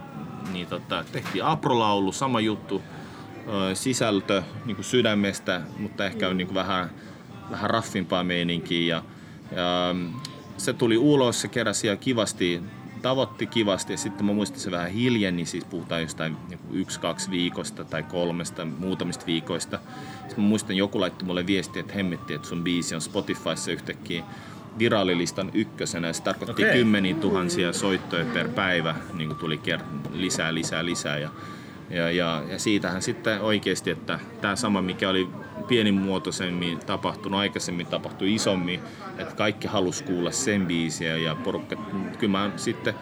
[0.54, 2.82] niin totta, tehtiin Apro-laulu, sama juttu,
[3.74, 6.90] sisältö niin kuin sydämestä, mutta ehkä on niin kuin vähän,
[7.52, 8.96] vähän raffimpaa meininkiä.
[8.96, 9.04] Ja,
[9.56, 9.96] ja
[10.58, 12.62] se tuli ulos, se keräsi ja kivasti,
[13.02, 17.32] tavoitti kivasti ja sitten mä muistin se vähän hiljeni, siis puhutaan jostain niin yksi, kaksi
[17.32, 19.80] viikosta tai kolmesta, muutamista viikoista.
[20.20, 24.24] Sitten mä muistan, joku laittoi mulle viestiä, että hemmetti, että sun biisi on Spotifyssa yhtäkkiä
[24.80, 26.14] viraalilistan ykkösenä.
[26.14, 26.74] Se tarkoitti okay.
[26.74, 29.60] kymmeniä tuhansia soittoja per päivä, niin kuin tuli
[30.14, 31.18] lisää, lisää, lisää.
[31.18, 31.30] Ja
[31.90, 35.28] ja, ja, ja siitähän sitten oikeasti, että tämä sama, mikä oli
[35.68, 38.80] pienimuotoisemmin tapahtunut, aikaisemmin tapahtui isommin,
[39.18, 41.76] että kaikki halusi kuulla sen biisiä ja porukka,
[42.20, 42.94] kyllä mä sitten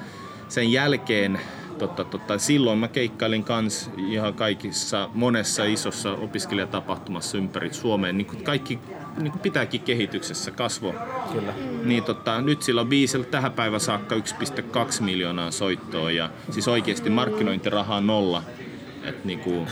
[0.48, 1.40] sen jälkeen
[1.80, 8.18] tota, tota, silloin mä keikkailin kans ihan kaikissa monessa isossa opiskelijatapahtumassa ympäri Suomeen.
[8.18, 8.80] Niin kuin kaikki
[9.18, 10.96] niin kuin pitääkin kehityksessä kasvo.
[11.34, 11.54] Kyllä.
[11.84, 14.22] Niin tota, nyt sillä on biisillä tähän päivän saakka 1,2
[15.04, 18.44] miljoonaa soittoa ja siis oikeasti markkinointiraha on nolla.
[19.04, 19.68] Et niinku,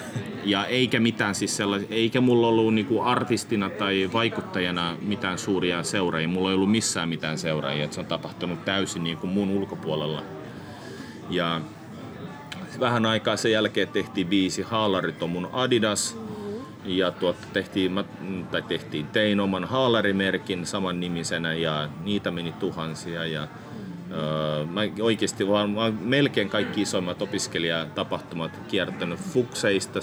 [0.45, 6.27] ja eikä mitään siis sellaisia, eikä mulla ollut niinku artistina tai vaikuttajana mitään suuria seuraajia.
[6.27, 10.23] Mulla ei ollut missään mitään seuraajia, että se on tapahtunut täysin niinku mun ulkopuolella.
[11.29, 11.61] Ja
[12.79, 16.17] vähän aikaa sen jälkeen tehtiin biisi Haalarit on mun Adidas.
[16.85, 18.03] Ja tuota, tehtiin, mä-
[18.51, 23.25] tai tehtiin, tein oman haalarimerkin saman nimisenä ja niitä meni tuhansia.
[23.25, 23.47] Ja,
[24.11, 29.99] öö, mä oikeasti vaan, mä melkein kaikki isommat opiskelijatapahtumat kiertänyt Fukseista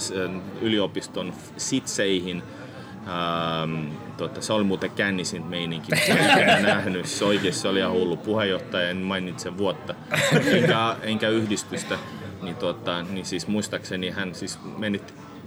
[0.61, 2.43] yliopiston sitseihin.
[3.07, 7.05] Ähm, tota, se oli muuten kännisin meininki, mitä nähnyt.
[7.05, 9.95] Se oikeasti oli ihan hullu puheenjohtaja, en mainitse vuotta,
[10.45, 11.99] enkä, enkä yhdistystä.
[12.41, 15.01] Niin, tota, niin siis muistaakseni hän siis meni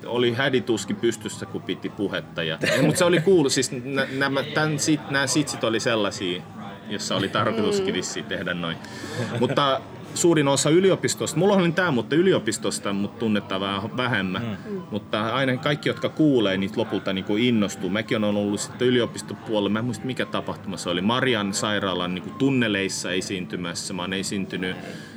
[0.07, 2.43] oli hädituski pystyssä, kun piti puhetta.
[2.43, 4.45] Ja, mutta se oli kuulu, siis nä- nämä,
[4.77, 6.43] sit, nämä sitsit oli sellaisia,
[6.91, 8.77] jossa oli tarkoituskin vissiin tehdä noin.
[9.41, 9.81] Mutta
[10.15, 14.59] suurin osa yliopistosta, mulla oli tämä, mutta yliopistosta mut tunnetaan vähän vähemmän.
[14.71, 14.83] Mm.
[14.91, 17.91] Mutta aina kaikki, jotka kuulee, niitä lopulta niin kuin innostuu.
[17.91, 22.23] Mäkin olen ollut sitten yliopistopuolella, mä en muista mikä tapahtuma se oli, Marian sairaalan niin
[22.23, 23.95] kuin tunneleissa esiintymässä.
[23.95, 24.77] Mä oon esiintynyt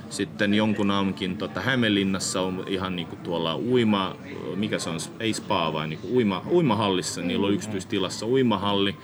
[0.10, 4.16] sitten jonkun aamunkin tota, Hämeenlinnassa on ihan niinku tuolla uima,
[4.56, 8.96] mikä se on, ei spa vaan niinku uima, uimahallissa, niillä on yksityistilassa uimahalli,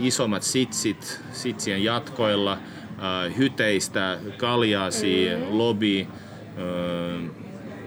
[0.00, 7.30] isommat sitsit, sitsien jatkoilla, äh, hyteistä, kaljaasi, lobby, äh,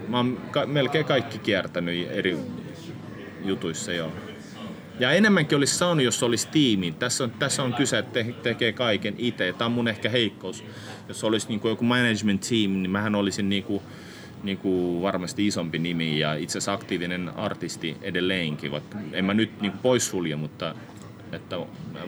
[0.08, 2.38] mä oon ka- melkein kaikki kiertänyt eri
[3.44, 4.12] jutuissa joo.
[5.00, 6.92] Ja enemmänkin olisi saanut, jos olisi tiimi.
[6.98, 9.54] Tässä on, tässä on kyse, että te, tekee kaiken itse.
[9.58, 10.64] Tämä on mun ehkä heikkous.
[11.08, 13.82] Jos olisi niin kuin joku management team, niin mähän olisin niin kuin,
[14.42, 19.60] niin kuin varmasti isompi nimi ja itse asiassa aktiivinen artisti edelleenkin, vaikka en mä nyt
[19.60, 20.74] niin kuin poissulje, mutta
[21.32, 21.56] että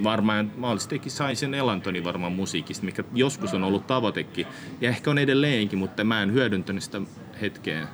[0.05, 4.47] varmaan mahdollisesti saisin elantoni varmaan musiikista, mikä joskus on ollut tavoitekin
[4.81, 7.01] ja ehkä on edelleenkin, mutta mä en hyödyntänyt sitä
[7.41, 7.89] hetkeä.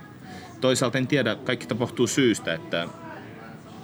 [0.60, 2.88] Toisaalta en tiedä, kaikki tapahtuu syystä, että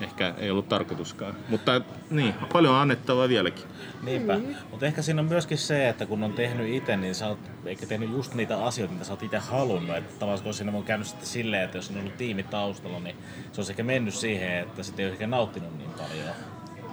[0.01, 1.35] ehkä ei ollut tarkoituskaan.
[1.49, 3.65] Mutta niin, paljon on annettavaa vieläkin.
[4.03, 4.41] Niinpä.
[4.71, 7.87] Mutta ehkä siinä on myöskin se, että kun on tehnyt itse, niin sä oot ehkä
[7.87, 9.97] tehnyt just niitä asioita, mitä sä oot itse halunnut.
[9.97, 13.17] Että tavallaan kun siinä on käynyt sitten silleen, että jos on ollut tiimi taustalla, niin
[13.53, 16.35] se olisi ehkä mennyt siihen, että sitten ei olisi ehkä nauttinut niin paljon.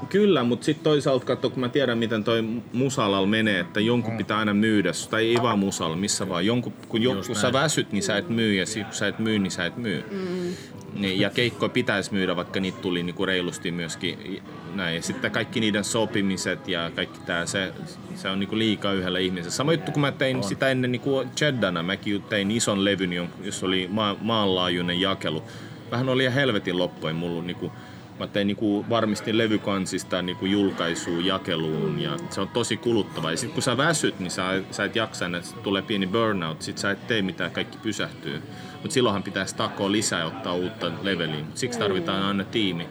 [0.10, 4.38] Kyllä, mutta sitten toisaalta katso, kun mä tiedän miten toi musalal menee, että jonkun pitää
[4.38, 6.46] aina myydä, tai ei vaan musalla, missä vaan.
[6.46, 9.20] Jonkun, kun, jo, kun sä väsyt, niin sä et myy, ja sit, kun sä et
[9.20, 10.04] myy, niin sä et myy.
[10.12, 10.54] Mm.
[10.94, 14.42] Niin, ja keikkoja pitäisi myydä, vaikka niitä tuli niinku reilusti myöskin
[14.76, 14.96] näin.
[14.96, 17.74] Ja sitten kaikki niiden sopimiset ja kaikki tää, se,
[18.16, 19.52] se on niinku liikaa yhdellä ihmisellä.
[19.52, 20.44] Sama juttu, kun mä tein on.
[20.44, 25.44] sitä ennen niinku Cheddana, mäkin tein ison levyn, jossa oli maa, maanlaajuinen jakelu.
[25.92, 27.72] Vähän oli ihan helvetin loppuin mulla niinku,
[28.20, 33.32] mä tein niinku, varmistin levykansista niinku julkaisuun, jakeluun ja se on tosi kuluttava.
[33.32, 36.78] Ja sit kun sä väsyt, niin sä, sä et jaksa sit tulee pieni burnout, sit
[36.78, 38.42] sä et tee mitään, kaikki pysähtyy.
[38.82, 41.46] Mutta silloinhan pitäisi takoa lisää ja ottaa uutta leveliin.
[41.56, 42.88] Siksi tarvitaan aina tiimi.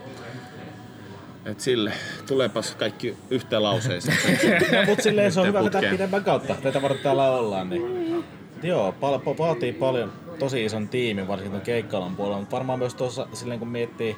[1.45, 1.93] Et sille,
[2.27, 4.19] tulepas kaikki yhteen lauseeseen.
[4.73, 6.55] No, mutta silleen se on hyvä vetää pidemmän kautta.
[6.63, 7.71] Tätä varten täällä ollaan.
[7.71, 8.25] Niin.
[8.63, 12.39] Joo, pal- pa- vaatii paljon tosi ison tiimin, varsinkin tuon keikkailun puolella.
[12.39, 14.17] Mutta varmaan myös tuossa silleen kun miettii,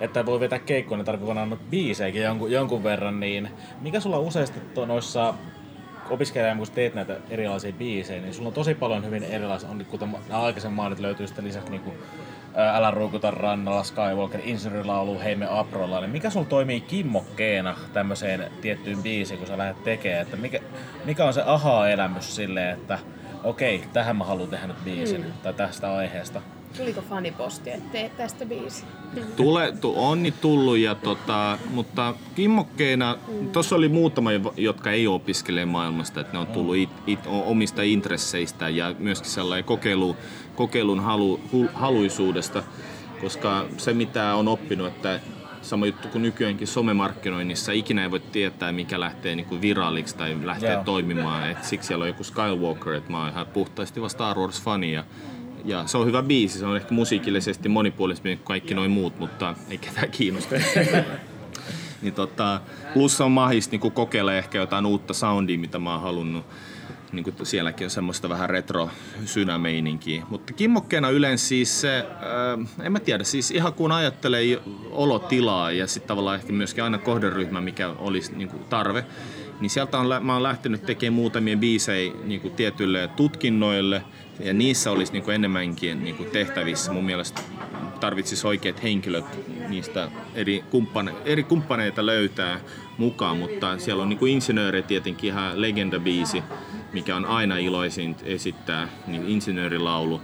[0.00, 3.20] että voi vetää keikkoa, niin varmaan noita biisejäkin jonkun, jonkun verran.
[3.20, 5.34] Niin mikä sulla useasti noissa
[6.10, 10.14] opiskelijan, kun teet näitä erilaisia biisejä, niin sulla on tosi paljon hyvin erilaisia, on, kuten
[10.28, 11.96] nämä aikaisemmin mainit, löytyy sitten lisäksi niin kuin,
[12.74, 19.38] Älä ruukuta rannalla, Skywalker, Insuri-laulu, Heime Aprolla, niin mikä sulla toimii kimmokkeena tämmöiseen tiettyyn biisiin,
[19.38, 20.60] kun sä lähdet tekemään, että mikä,
[21.04, 22.98] mikä on se aha-elämys silleen, että
[23.44, 25.32] okei, tähän mä haluan tehdä nyt biisin, mm.
[25.42, 26.42] tai tästä aiheesta.
[26.76, 28.84] Tuliko faniposti, että teet tästä biisi?
[29.36, 33.18] Tule, tu, on niin tullut, ja tota, mutta kimmokkeena,
[33.52, 38.68] tuossa oli muutama, jotka ei opiskele maailmasta, että ne on tullut it, it, omista intresseistä
[38.68, 40.16] ja myöskin sellainen kokeilu,
[40.56, 42.62] kokeilun halu, hu, haluisuudesta,
[43.20, 45.20] koska se mitä on oppinut, että
[45.62, 50.36] sama juttu kuin nykyäänkin somemarkkinoinnissa, ikinä ei voi tietää, mikä lähtee niin kuin viraaliksi tai
[50.44, 50.84] lähtee Joo.
[50.84, 51.50] toimimaan.
[51.50, 55.04] Et siksi siellä on joku Skywalker, että mä oon ihan puhtaasti vaan Star Wars-fani ja
[55.68, 59.54] ja se on hyvä biisi, se on ehkä musiikillisesti monipuolisempi kuin kaikki noin muut, mutta
[59.70, 60.54] ei ketään kiinnosta.
[62.02, 62.60] niin tota,
[62.94, 66.46] plus on mahis niin kokeilla ehkä jotain uutta soundia, mitä mä oon halunnut.
[67.12, 68.90] niin kuin sielläkin on semmoista vähän retro
[69.24, 70.24] synämeininkiä.
[70.28, 75.86] Mutta kimmokkeena yleensä siis se, äh, en mä tiedä, siis ihan kun ajattelee olotilaa ja
[75.86, 79.04] sitten tavallaan ehkä myöskin aina kohderyhmä, mikä olisi niin kuin tarve,
[79.60, 84.02] niin sieltä on, mä oon lähtenyt tekemään muutamia biisejä niin kuin tietyille tutkinnoille
[84.40, 87.42] ja niissä olisi niin kuin enemmänkin niin kuin tehtävissä mun mielestä
[88.00, 89.24] tarvitsisi oikeat henkilöt
[89.68, 92.60] niistä eri, kumppane, eri kumppaneita löytää
[92.98, 96.42] mukaan, mutta siellä on niin kuin insinööri tietenkin ihan legendabiisi,
[96.92, 100.20] mikä on aina iloisin esittää, niin insinöörilaulu.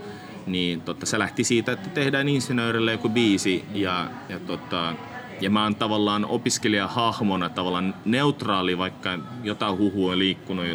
[0.46, 4.94] Niin totta, se lähti siitä, että tehdään insinöörille joku biisi ja, ja, totta,
[5.40, 10.66] ja mä oon tavallaan opiskelijahahmona tavallaan neutraali, vaikka jotain huhua on liikkunut,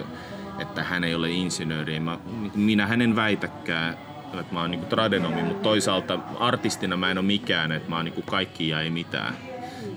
[0.59, 1.99] että hän ei ole insinööri.
[1.99, 2.19] Mä,
[2.55, 3.97] minä hänen väitäkään,
[4.39, 8.05] että mä oon niinku tradenomi, mutta toisaalta artistina mä en ole mikään, että mä oon
[8.05, 9.33] niinku kaikki ja ei mitään.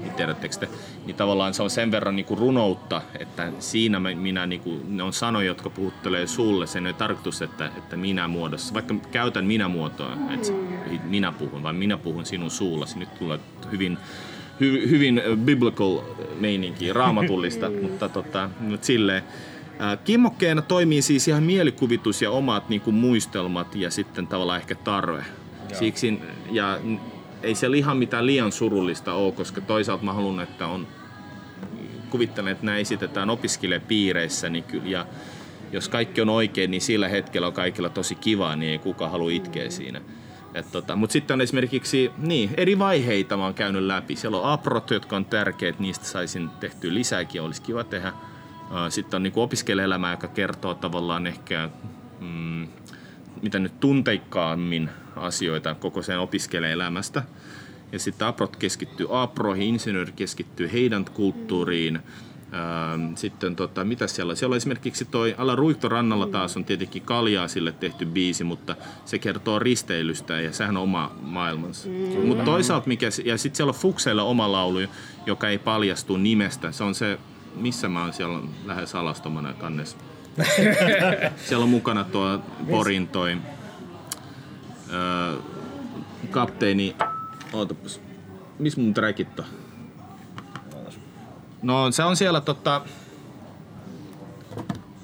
[0.00, 0.68] Niin tiedättekö te?
[1.06, 5.46] Niin tavallaan se on sen verran niinku runoutta, että siinä minä, niinku, ne on sanoja,
[5.46, 6.66] jotka puhuttelee sulle.
[6.66, 10.52] Sen ei tarkoitus, että, että minä muodossa, vaikka käytän minä muotoa, että
[11.04, 12.98] minä puhun, vai minä puhun sinun suullasi.
[12.98, 13.40] Nyt tulee
[13.72, 13.98] hyvin
[14.60, 15.98] hy, hyvin biblical
[16.40, 19.22] meininki, raamatullista, mutta, tota, mutta silleen,
[20.04, 25.24] Kimmokkeena toimii siis ihan mielikuvitus ja omat niin kuin, muistelmat ja sitten tavallaan ehkä tarve.
[25.72, 26.78] Siksi, ja
[27.42, 30.86] ei se ihan mitään liian surullista ole, koska toisaalta mä haluan, että on,
[32.10, 35.06] kuvittelen, että nämä esitetään opiskelijapiireissä, niin kyllä, ja
[35.72, 39.30] jos kaikki on oikein, niin sillä hetkellä on kaikilla tosi kivaa, niin ei kukaan halua
[39.30, 40.00] itkeä siinä.
[40.72, 44.16] tota, Mutta sitten on esimerkiksi niin, eri vaiheita mä oon käynyt läpi.
[44.16, 48.12] Siellä on aprot, jotka on tärkeät, niistä saisin tehtyä lisääkin, olisi kiva tehdä.
[48.88, 51.70] Sitten on niin opiskelijaelämä, joka kertoo tavallaan ehkä
[52.20, 52.68] mm,
[53.42, 57.22] mitä nyt tunteikkaammin asioita koko sen opiskelijaelämästä.
[57.92, 61.98] Ja sitten Aprot keskittyy Aproihin, insinööri keskittyy heidän kulttuuriin.
[63.14, 64.36] Sitten tota, mitä siellä on?
[64.36, 69.18] Siellä on esimerkiksi toi Ala Ruihtorannalla taas on tietenkin kaljaa sille tehty biisi, mutta se
[69.18, 71.88] kertoo risteilystä ja sehän on oma maailmansa.
[71.88, 72.26] Mm.
[72.26, 74.78] Mutta toisaalta mikä, ja sitten siellä on Fukseilla oma laulu,
[75.26, 76.72] joka ei paljastu nimestä.
[76.72, 77.18] Se on se
[77.54, 79.96] missä mä oon siellä lähes alastomana kannessa.
[81.46, 82.38] siellä on mukana tuo
[82.70, 83.36] Porin toi
[84.92, 85.36] öö,
[86.30, 86.96] kapteeni,
[87.52, 88.00] ootapas,
[88.58, 89.46] missä mun trackit on?
[91.62, 92.82] No se on siellä tota,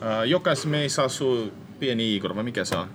[0.03, 2.89] öö, jokas meissä asuu pieni Igor, vai mikä se on?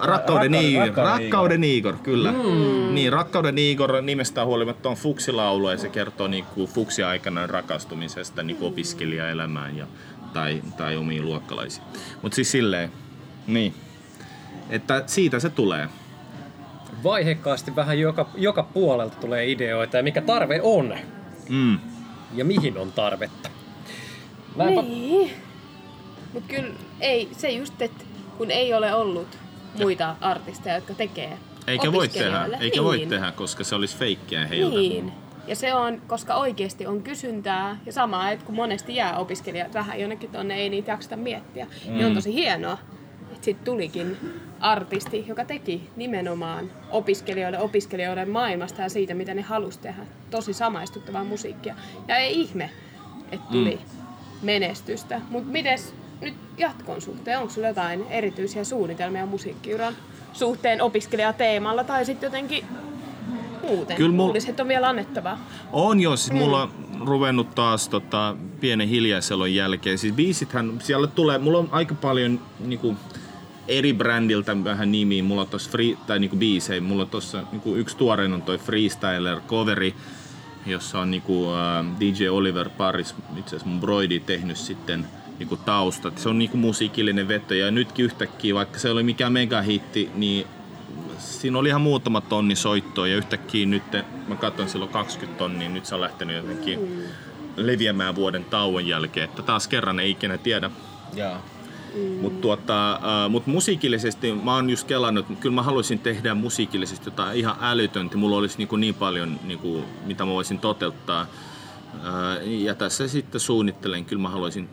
[0.00, 0.86] Rakkauden, Rakka- Igor.
[0.86, 2.32] Rakkauden, Rakkauden Igor, kyllä.
[2.32, 2.94] Mm.
[2.94, 8.66] Niin, Rakkauden Igor nimestä huolimatta on Fuksilaulu ja se kertoo niinku Fuksi aikana rakastumisesta niinku
[8.66, 9.86] opiskelijaelämään ja,
[10.32, 11.86] tai, tai omiin luokkalaisiin.
[12.22, 12.92] Mutta siis silleen,
[13.46, 13.74] niin,
[14.70, 15.88] että siitä se tulee.
[17.04, 20.94] Vaihekkaasti vähän joka, joka puolelta tulee ideoita ja mikä tarve on.
[21.48, 21.78] Mm.
[22.34, 23.50] Ja mihin on tarvetta.
[24.56, 24.82] Näinpä...
[24.82, 25.30] Niin.
[26.32, 28.04] Mutta kyllä ei, se just, että
[28.38, 29.38] kun ei ole ollut
[29.78, 32.84] muita artisteja, jotka tekee eikä voi tehdä, eikä niin.
[32.84, 34.76] voi tehdä, koska se olisi feikkiä heiltä.
[34.76, 35.12] Niin.
[35.46, 40.00] Ja se on, koska oikeasti on kysyntää ja sama, että kun monesti jää opiskelijat vähän
[40.00, 41.92] jonnekin tonne, ei niitä jakseta miettiä, mm.
[41.92, 42.14] niin on mm.
[42.14, 42.78] tosi hienoa,
[43.32, 44.16] että sitten tulikin
[44.60, 50.02] artisti, joka teki nimenomaan opiskelijoille opiskelijoiden maailmasta ja siitä, mitä ne halusi tehdä.
[50.30, 51.74] Tosi samaistuttavaa musiikkia.
[52.08, 52.70] Ja ei ihme,
[53.32, 54.00] että tuli mm.
[54.42, 55.20] menestystä.
[55.30, 57.38] Mutta mites nyt jatkon suhteen?
[57.38, 59.94] Onko sulla jotain erityisiä suunnitelmia musiikkiuran
[60.32, 62.64] suhteen opiskelijateemalla tai sitten jotenkin
[63.62, 63.96] muuten?
[63.96, 64.26] Kyllä mul...
[64.26, 65.38] Luulisin, että on vielä annettavaa.
[65.72, 66.38] On jo, siis mm.
[66.38, 66.70] mulla on
[67.04, 69.98] ruvennut taas tota, pienen hiljaiselon jälkeen.
[69.98, 72.96] Siis biisithän, siellä tulee, mulla on aika paljon niinku,
[73.68, 75.22] eri brändiltä vähän nimiä.
[75.22, 76.80] Mulla on tossa free, tai niinku biisejä.
[76.80, 79.94] Mulla on tossa niinku, yksi tuorein on toi Freestyler coveri,
[80.66, 85.06] jossa on niinku, uh, DJ Oliver Paris, itse asiassa mun broidi, tehnyt sitten–
[85.40, 86.18] niinku taustat.
[86.18, 90.46] Se on niinku musiikillinen veto ja nytkin yhtäkkiä, vaikka se oli mikään megahitti, niin
[91.18, 93.82] siinä oli ihan muutama tonni soittoa ja yhtäkkiä nyt,
[94.28, 97.04] mä katsoin silloin 20 tonnia, nyt se on lähtenyt jotenkin
[97.56, 100.70] leviämään vuoden tauon jälkeen, että taas kerran ei ikinä tiedä.
[101.16, 101.40] Yeah.
[101.94, 102.20] Mm.
[102.20, 107.06] Mutta tuota, äh, mut musiikillisesti mä oon just kelannut, että kyllä mä haluaisin tehdä musiikillisesti
[107.06, 108.16] jotain ihan älytöntä.
[108.16, 111.20] Mulla olisi niinku niin paljon, niinku, mitä mä voisin toteuttaa.
[111.20, 114.68] Äh, ja tässä sitten suunnittelen, kyllä mä haluaisin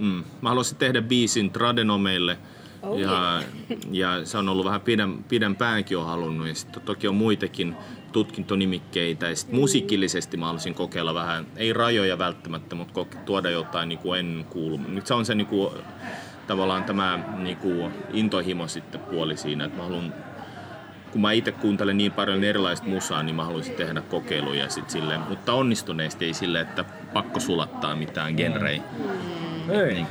[0.00, 0.24] Mm.
[0.40, 2.38] Mä haluaisin tehdä biisin Tradenomeille.
[2.82, 3.42] Oh, ja,
[3.90, 6.48] ja, se on ollut vähän pidän, pidempäänkin on halunnut.
[6.48, 7.76] Ja sitten toki on muitakin
[8.12, 9.28] tutkintonimikkeitä.
[9.28, 9.60] Ja sitten mm.
[9.60, 14.80] musiikillisesti mä haluaisin kokeilla vähän, ei rajoja välttämättä, mutta tuoda jotain niin kuin en kuulu.
[14.88, 15.70] Nyt se on se niin kuin,
[16.46, 20.14] tavallaan tämä niin kuin intohimo sitten puoli siinä, että mä haluan
[21.12, 25.20] kun mä itse kuuntelen niin paljon erilaista musaa, niin mä haluaisin tehdä kokeiluja sit silleen,
[25.20, 28.82] mutta onnistuneesti ei sille, että pakko sulattaa mitään genrejä.
[28.98, 29.49] Mm.
[29.70, 29.94] Ei.
[29.94, 30.06] Niin.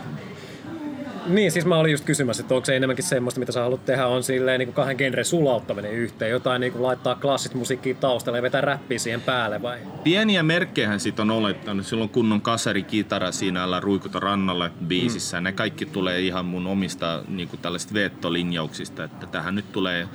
[1.30, 4.07] Niin, siis mä olin just kysymässä, että onko se enemmänkin semmoista, mitä sä haluat tehdä,
[4.07, 8.38] on silleen niin kuin kahden genren sulauttaminen yhteen, jotain niin kuin laittaa klassista musiikkia taustalle
[8.38, 9.80] ja vetää räppiä siihen päälle vai?
[10.03, 11.86] Pieniä merkkejä siitä on olettanut.
[11.86, 15.39] Silloin kunnon kasari kitara siinä alla Ruikuta rannalla biisissä.
[15.39, 15.43] Mm.
[15.43, 20.07] Ne kaikki tulee ihan mun omista niin kuin tällaisista veettolinjauksista, että tähän nyt tulee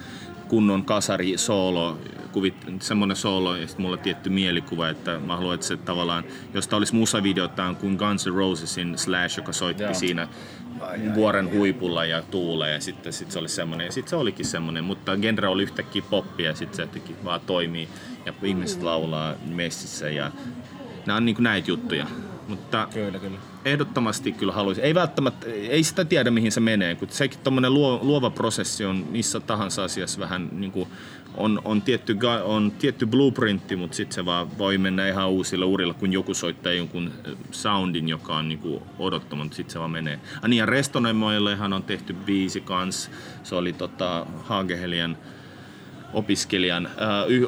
[0.49, 1.99] kunnon kasari soolo,
[2.33, 6.25] kuvit, semmoinen soolo ja sitten mulla on tietty mielikuva, että mä haluan, että se tavallaan,
[6.55, 9.95] jos tämä olisi musavideo, tämä on kuin Guns N' Rosesin Slash, joka soitti Joo.
[9.95, 10.29] siinä
[11.15, 14.85] vuoren huipulla ja tuulee ja sitten sit se oli semmoinen, ja sitten se olikin semmoinen,
[14.85, 17.89] mutta genre oli yhtäkkiä poppia ja sitten se jotenkin vaan toimii
[18.27, 20.31] ja ihmiset laulaa messissä ja
[21.07, 22.07] nämä on niin kuin näitä juttuja.
[22.49, 23.39] Mutta Kyllä, kyllä.
[23.65, 24.85] ehdottomasti kyllä haluaisin.
[24.85, 29.41] Ei välttämättä, ei sitä tiedä mihin se menee, kun sekin tuommoinen luova prosessi on missä
[29.41, 30.89] tahansa asiassa vähän niin kuin
[31.37, 35.95] on, on, tietty, on tietty blueprintti, mutta sitten se vaan voi mennä ihan uusilla urilla,
[35.95, 37.13] kun joku soittaa jonkun
[37.51, 40.21] soundin, joka on niinku odottamaton, sitten se vaan menee.
[40.43, 43.11] Ah niin, ja Restonemoillehan on tehty biisi kans.
[43.43, 45.17] Se oli tota Hagehelian
[46.15, 46.93] opiskelijan, äh,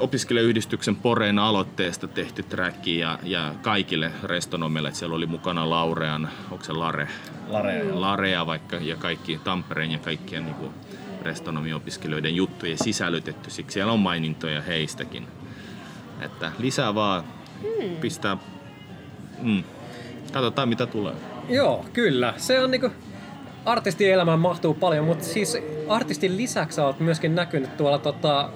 [0.00, 4.92] opiskelijayhdistyksen Poreen aloitteesta tehty track ja, ja kaikille Restonomille.
[4.92, 7.08] Siellä oli mukana Laurean, onko se Lare?
[7.48, 8.00] Larea.
[8.00, 10.70] Larea vaikka ja kaikki Tampereen ja kaikkien niin kuin,
[11.26, 15.26] restonomiopiskelijoiden juttuja sisällytetty, siksi siellä on mainintoja heistäkin.
[16.20, 17.24] Että lisää vaan
[17.62, 17.96] hmm.
[17.96, 18.36] pistää,
[19.42, 19.64] mm.
[20.32, 21.14] katsotaan mitä tulee.
[21.48, 22.34] Joo, kyllä.
[22.36, 22.90] Se on niinku,
[23.66, 25.58] artistin elämään mahtuu paljon, mutta siis
[25.88, 28.48] artistin lisäksi olet myöskin näkynyt tuolla tota,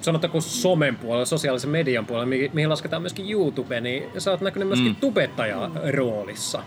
[0.00, 4.92] sanotaanko somen puolella, sosiaalisen median puolella, mihin lasketaan myöskin YouTube, niin sä oot näkynyt myöskin
[4.92, 4.96] mm.
[4.96, 6.62] tubettajan roolissa.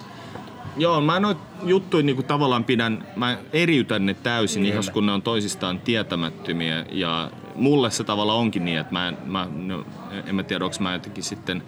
[0.78, 5.12] Joo, mä noit juttuja niin kuin tavallaan pidän, mä eriytän ne täysin ihan kun ne
[5.12, 9.86] on toisistaan tietämättömiä ja mulle se tavalla onkin niin, että mä, mä no,
[10.26, 11.64] en mä tiedä, onko mä jotenkin sitten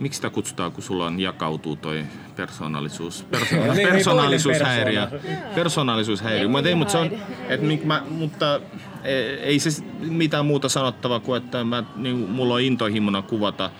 [0.00, 2.04] Miksi sitä kutsutaan, kun sulla on jakautuu toi
[2.36, 3.26] persoonallisuus?
[3.30, 5.08] Perso- niin, niin, persoonallisuushäiriö.
[5.54, 6.48] Persoonallisuushäiriö.
[6.48, 7.10] Mutta ei, mutta se on,
[7.48, 8.60] että mä, mutta
[9.04, 13.70] e, ei se mitään muuta sanottavaa kuin, että mä, niin, mulla on intohimona kuvata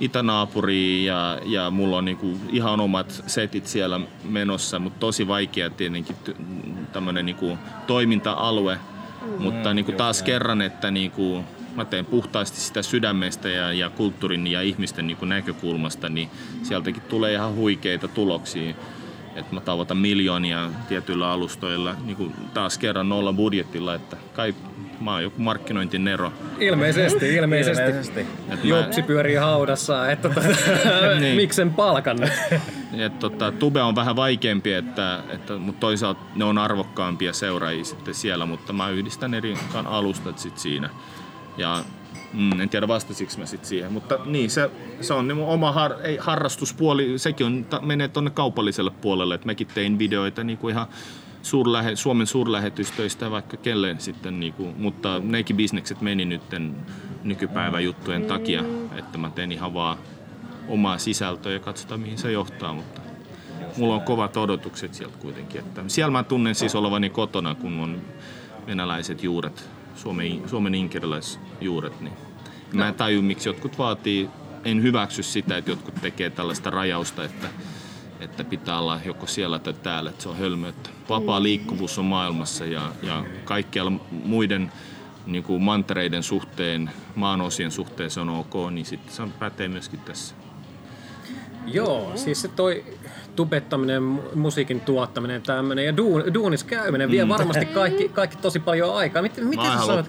[0.00, 6.16] itänaapuriin ja, ja mulla on niinku ihan omat setit siellä menossa, mutta tosi vaikea tietenkin
[6.92, 8.78] tämmöinen niinku toiminta-alue.
[9.22, 10.26] Mm, mutta niinku taas kyllä.
[10.26, 11.44] kerran, että niinku,
[11.76, 16.30] mä teen puhtaasti sitä sydämestä ja, ja kulttuurin ja ihmisten niinku näkökulmasta, niin
[16.62, 18.74] sieltäkin tulee ihan huikeita tuloksia.
[19.36, 24.54] Että mä tavoitan miljoonia tietyillä alustoilla, niin kuin taas kerran nolla budjettilla, että kai
[25.02, 26.32] Mä oon joku markkinointinero.
[26.58, 27.82] Ilmeisesti, ilmeisesti.
[27.82, 28.26] ilmeisesti.
[28.64, 30.48] Jopsi pyörii haudassa, että tota,
[31.20, 31.36] niin.
[31.36, 32.18] miksen palkan.
[32.98, 38.14] Et, tota, tube on vähän vaikeampi, että, että, mutta toisaalta ne on arvokkaampia seuraajia sitten
[38.14, 39.54] siellä, mutta mä yhdistän eri
[39.84, 40.90] alustat sit siinä.
[41.56, 41.84] Ja
[42.32, 45.94] Mm, en tiedä vastasiksi mä sit siihen, mutta niin, se, se on niin oma har,
[46.02, 50.86] ei, harrastuspuoli, sekin on, menee tuonne kaupalliselle puolelle, että mäkin tein videoita niin kuin ihan
[51.42, 56.42] suurlähe, Suomen suurlähetystöistä vaikka kelle sitten, niin kuin, mutta nekin bisnekset meni nyt
[57.24, 58.64] nykypäivän juttujen takia,
[58.96, 59.98] että mä teen ihan vaan
[60.68, 63.00] omaa sisältöä ja katsotaan mihin se johtaa, mutta
[63.76, 65.60] mulla on kovat odotukset sieltä kuitenkin.
[65.60, 68.02] Että siellä mä tunnen siis olevani kotona, kun on
[68.66, 69.70] venäläiset juuret,
[70.02, 72.14] suomen, suomen inkeriläisjuuret, niin
[72.72, 74.28] mä en taju, miksi jotkut vaatii,
[74.64, 77.48] en hyväksy sitä, että jotkut tekee tällaista rajausta, että
[78.20, 80.68] että pitää olla joko siellä tai täällä, että se on hölmö.
[80.68, 81.42] Että vapaa mm.
[81.42, 84.72] liikkuvuus on maailmassa ja, ja kaikkialla muiden
[85.26, 90.34] niin kuin mantereiden suhteen, maanosien suhteen se on ok, niin sitten se pätee myöskin tässä.
[91.66, 92.84] Joo, siis se toi
[93.36, 94.02] tubettaminen,
[94.34, 97.28] musiikin tuottaminen tämmöinen ja duun, duunis käyminen vie mm.
[97.28, 99.22] varmasti kaikki, kaikki tosi paljon aikaa.
[99.22, 100.06] Miten, miten sä sanot,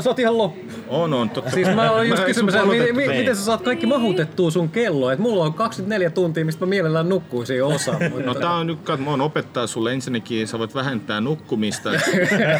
[0.00, 0.60] Sä oot ihan loppu.
[0.88, 1.30] On, on.
[1.30, 1.50] Totta.
[1.56, 5.12] Siis mä olin just kysymässä, että miten, miten, miten sä saat kaikki mahutettua sun kelloa?
[5.12, 7.94] Et mulla on 24 tuntia, mistä mä mielellään nukkuisin osa.
[8.26, 11.90] no tää on nyt, mä oon opettaa sulle ensinnäkin, sä voit vähentää nukkumista.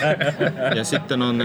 [0.76, 1.42] ja sitten on,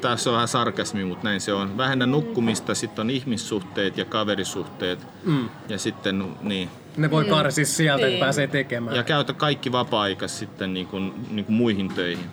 [0.00, 1.76] tässä on vähän sarkasmi, mutta näin se on.
[1.76, 5.06] Vähennä nukkumista, sitten on ihmissuhteet ja kaverisuhteet.
[5.24, 5.48] Mm.
[5.68, 6.68] Ja sitten, niin,
[6.98, 8.14] ne voi karsia sieltä, niin.
[8.14, 8.96] että pääsee tekemään.
[8.96, 12.26] Ja käytä kaikki vapaa-aika sitten niin kuin, niin kuin muihin töihin.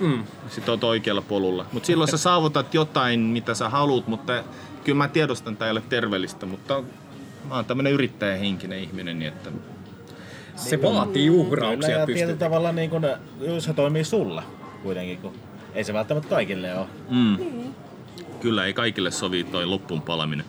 [0.00, 0.24] Mm.
[0.48, 1.66] Sitten olet oikealla polulla.
[1.72, 4.44] Mutta silloin sä saavutat jotain, mitä sä haluat, mutta
[4.84, 6.82] kyllä mä tiedostan, että tämä ei ole terveellistä, mutta
[7.48, 9.50] mä oon tämmöinen yrittäjähenkinen ihminen, niin että
[10.56, 11.98] se niin, vaatii uhrauksia.
[11.98, 13.02] Ja tietyllä tavalla niin kun,
[13.58, 14.42] se toimii sulla
[14.82, 15.32] kuitenkin, kun
[15.74, 16.86] ei se välttämättä kaikille ole.
[17.10, 17.36] Mm.
[17.36, 17.74] Niin.
[18.40, 20.46] Kyllä, ei kaikille sovi toi loppuun palaminen.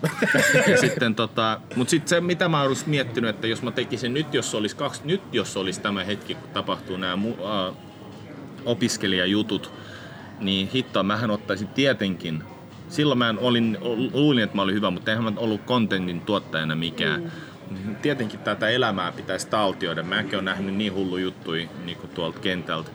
[0.81, 4.55] sitten tota, mutta sitten se, mitä mä oon miettinyt, että jos mä tekisin nyt, jos
[4.55, 7.77] olisi, kaksi, nyt jos olisi tämä hetki, kun tapahtuu nämä uh,
[8.65, 9.71] opiskelijajutut,
[10.39, 12.43] niin hittoa, mähän ottaisin tietenkin
[12.89, 13.77] Silloin mä olin,
[14.13, 17.31] luulin, että mä olin hyvä, mutta eihän mä ollut kontentin tuottajana mikään.
[17.69, 17.95] Mm.
[17.95, 20.03] tietenkin tätä elämää pitäisi taltioida.
[20.03, 22.91] Mäkin olen nähnyt niin hullu juttuja niin tuolta kentältä.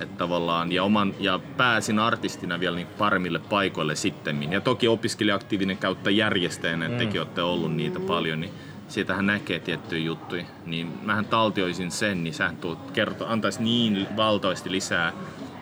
[0.00, 4.52] Että tavallaan, ja, oman, ja pääsin artistina vielä niin paremmille paikoille sitten.
[4.52, 6.98] Ja toki opiskelijaaktiivinen kautta järjestäjänä, mm.
[6.98, 8.52] tekin olette ollut niitä paljon, niin
[8.88, 10.44] siitähän näkee tiettyjä juttuja.
[10.66, 15.12] Niin mähän taltioisin sen, niin sähän tuot, kerto, antaisi niin valtavasti lisää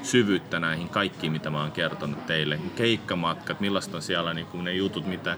[0.02, 2.60] syvyyttä näihin kaikkiin, mitä mä oon kertonut teille.
[2.76, 5.36] Keikkamatkat, millaista on siellä niin ne jutut, mitä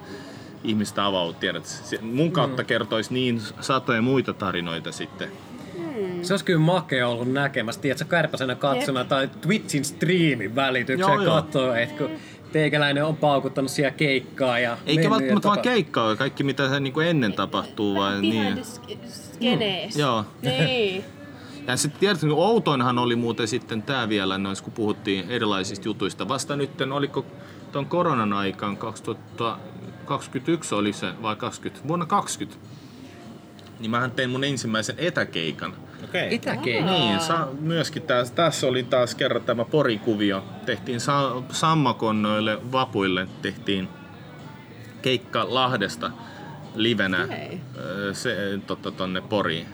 [0.65, 1.41] ihmistä avautuu.
[1.41, 1.65] Tiedät,
[2.03, 2.67] mun kautta mm.
[2.67, 5.33] kertoisi niin satoja muita tarinoita sitten.
[6.21, 6.25] Mm.
[6.25, 11.99] Se olisi kyllä makea ollut näkemässä, tiedätkö, kärpäsenä katsona tai Twitchin striimin välityksellä katsoa, että
[11.99, 12.11] kun
[12.53, 17.07] teikäläinen on paukuttanut siellä keikkaa ja Eikä välttämättä vaan keikkaa, kaikki mitä se niin kuin
[17.07, 17.95] ennen tapahtuu.
[17.97, 18.55] Vai, niin.
[18.55, 18.63] Mm.
[19.97, 20.25] Joo.
[20.43, 21.05] Niin.
[21.67, 26.29] Ja sitten tiedätkö, niin outoinhan oli muuten sitten tämä vielä, nois, kun puhuttiin erilaisista jutuista.
[26.29, 27.27] Vasta nyt, oliko
[27.73, 32.67] tuon koronan aikaan 2021 oli se, vai 20, vuonna 20,
[33.81, 35.73] niin mähän tein mun ensimmäisen etäkeikan.
[36.05, 36.35] Okay.
[36.35, 36.87] Etäkeikan?
[36.91, 40.45] Niin, sa- myöskin tässä, tässä oli taas kerran tämä porikuvio.
[40.67, 43.89] Tehtiin sa- Sammakon noille vapuille, tehtiin
[45.03, 46.11] keikka Lahdesta
[46.75, 47.59] livenä okay.
[48.13, 48.37] se,
[48.67, 49.67] totta, tonne Poriin.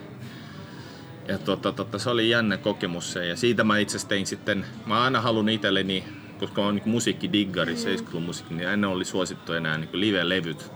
[1.29, 3.27] Ja totta, totta, se oli jännä kokemus se.
[3.27, 6.05] Ja siitä mä itse tein sitten, mä aina halun itselleni,
[6.39, 7.79] koska mä oon niin musiikkidiggari, mm.
[7.79, 10.70] 70 musiikki, niin ennen oli suosittu enää niin live-levyt.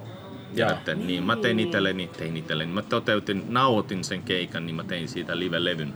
[0.54, 5.08] Tiedätte, niin mä tein itselleni, tein itselleni, mä toteutin, nauhoitin sen keikan, niin mä tein
[5.08, 5.94] siitä live-levyn.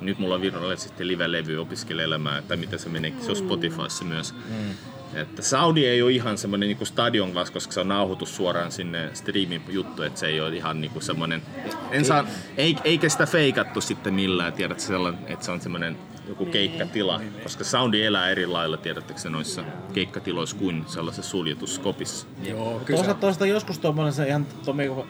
[0.00, 4.34] Nyt mulla on virallisesti live-levy opiskeleelämää, tai mitä se menee, se on Spotifyssa myös.
[4.34, 4.74] Mm.
[5.14, 9.10] Että Saudi ei ole ihan semmoinen niin stadion vasta, koska se on nauhoitus suoraan sinne
[9.14, 11.42] streamin juttu, että se ei ole ihan niin semmoinen,
[11.90, 12.26] en saa,
[12.56, 15.96] ei, eikä sitä feikattu sitten millään, tiedät sellainen, että se on semmoinen
[16.30, 16.52] joku niin.
[16.52, 22.26] keikkatila, koska soundi elää eri lailla, tiedättekö se noissa keikkatiloissa kuin sellaisessa suljetussa kopissa.
[22.44, 22.96] Joo, kyllä.
[22.98, 24.46] Toisaalta, toisaalta joskus tuommoinen se ihan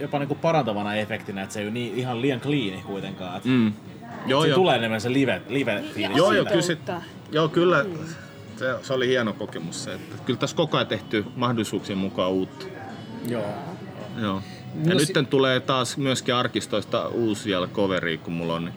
[0.01, 3.37] jopa niinku parantavana efektinä, että se ei ole niin, ihan liian clean kuitenkaan.
[3.37, 3.73] Että mm.
[4.27, 4.59] Joo, se joo.
[4.59, 6.17] tulee enemmän se live, live fiilis.
[6.17, 6.79] Joo, joo, kyllä, se,
[7.33, 7.99] joo, kyllä mm.
[8.57, 12.67] se, se, oli hieno kokemus se, että kyllä tässä koko ajan tehty mahdollisuuksien mukaan uutta.
[13.29, 13.45] Joo.
[14.21, 14.43] Joo.
[14.85, 18.73] Ja no, nyt si- tulee taas myöskin arkistoista uusi vielä coveri, kun mulla on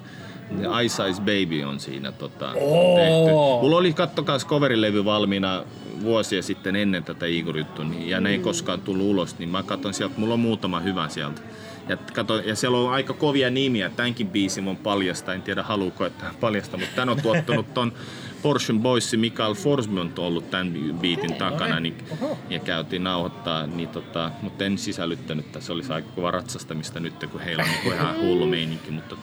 [0.84, 2.96] Ice Ice Baby on siinä tota, oh.
[2.96, 3.32] tehty.
[3.62, 5.64] Mulla oli kattokaa coverilevy valmiina
[6.02, 9.94] vuosia sitten ennen tätä igor niin, ja ne ei koskaan tullut ulos, niin mä katson
[9.94, 11.42] sieltä, mulla on muutama hyvä sieltä.
[11.90, 16.06] Ja, kato, ja siellä on aika kovia nimiä, tämänkin biisin on paljasta, en tiedä haluuko,
[16.06, 17.94] että paljasta, mutta tän on tuottanut ton
[18.42, 21.98] Porsche Boys, Mikael Forsman on ollut tämän biitin takana, niin,
[22.50, 27.42] ja käytiin nauhoittaa, niin tota, mutta en sisällyttänyt, tässä olisi aika kova ratsastamista nyt, kun
[27.42, 29.16] heillä on niin ihan hullu meininki, mutta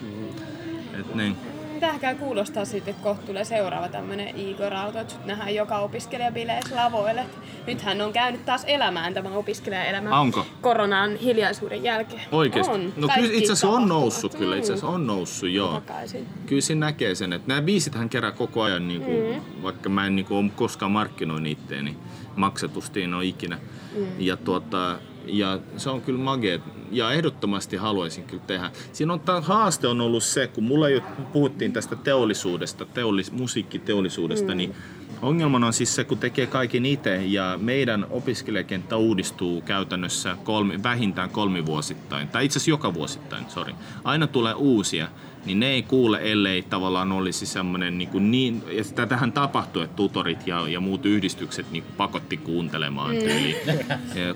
[1.00, 1.36] et niin.
[1.74, 6.76] Mitähän kuulostaa sitten, että kohta tulee seuraava tämmönen Igor Auto, että sut nähdään joka opiskelijabileissä
[6.76, 7.26] lavoille.
[7.66, 10.46] Nythän on käynyt taas elämään tämä opiskelijaelämä Onko?
[10.60, 12.22] koronan hiljaisuuden jälkeen.
[12.32, 12.72] Oikeesti?
[12.72, 12.92] On.
[12.96, 15.72] No kyllä itse asiassa on noussut kyllä, itse asiassa on noussut, joo.
[15.72, 16.26] Takaisin.
[16.46, 19.62] Kyllä siinä näkee sen, että nämä biisit hän kerää koko ajan, niin kuin, mm.
[19.62, 21.96] vaikka mä en niin kuin, koskaan markkinoin itteeni,
[22.36, 23.58] maksetusti en ole ikinä.
[23.96, 24.06] Mm.
[24.18, 26.58] Ja tuota, ja se on kyllä magea.
[26.90, 28.70] Ja ehdottomasti haluaisin kyllä tehdä.
[28.92, 31.00] Siinä on tämä haaste on ollut se, kun mulla jo
[31.32, 34.56] puhuttiin tästä teollisuudesta, teollis, musiikkiteollisuudesta, mm.
[34.56, 34.74] niin
[35.22, 41.30] ongelmana on siis se, kun tekee kaiken itse ja meidän opiskelijakenttä uudistuu käytännössä kolmi, vähintään
[41.30, 43.74] kolmivuosittain, tai itse asiassa joka vuosittain, sorry.
[44.04, 45.08] Aina tulee uusia
[45.44, 49.96] niin ne ei kuule, ellei tavallaan olisi semmoinen niin, kuin niin ja tätähän tapahtui, että
[49.96, 53.20] tutorit ja, ja muut yhdistykset niin kuin pakotti kuuntelemaan mm.
[53.20, 53.56] tyyliin,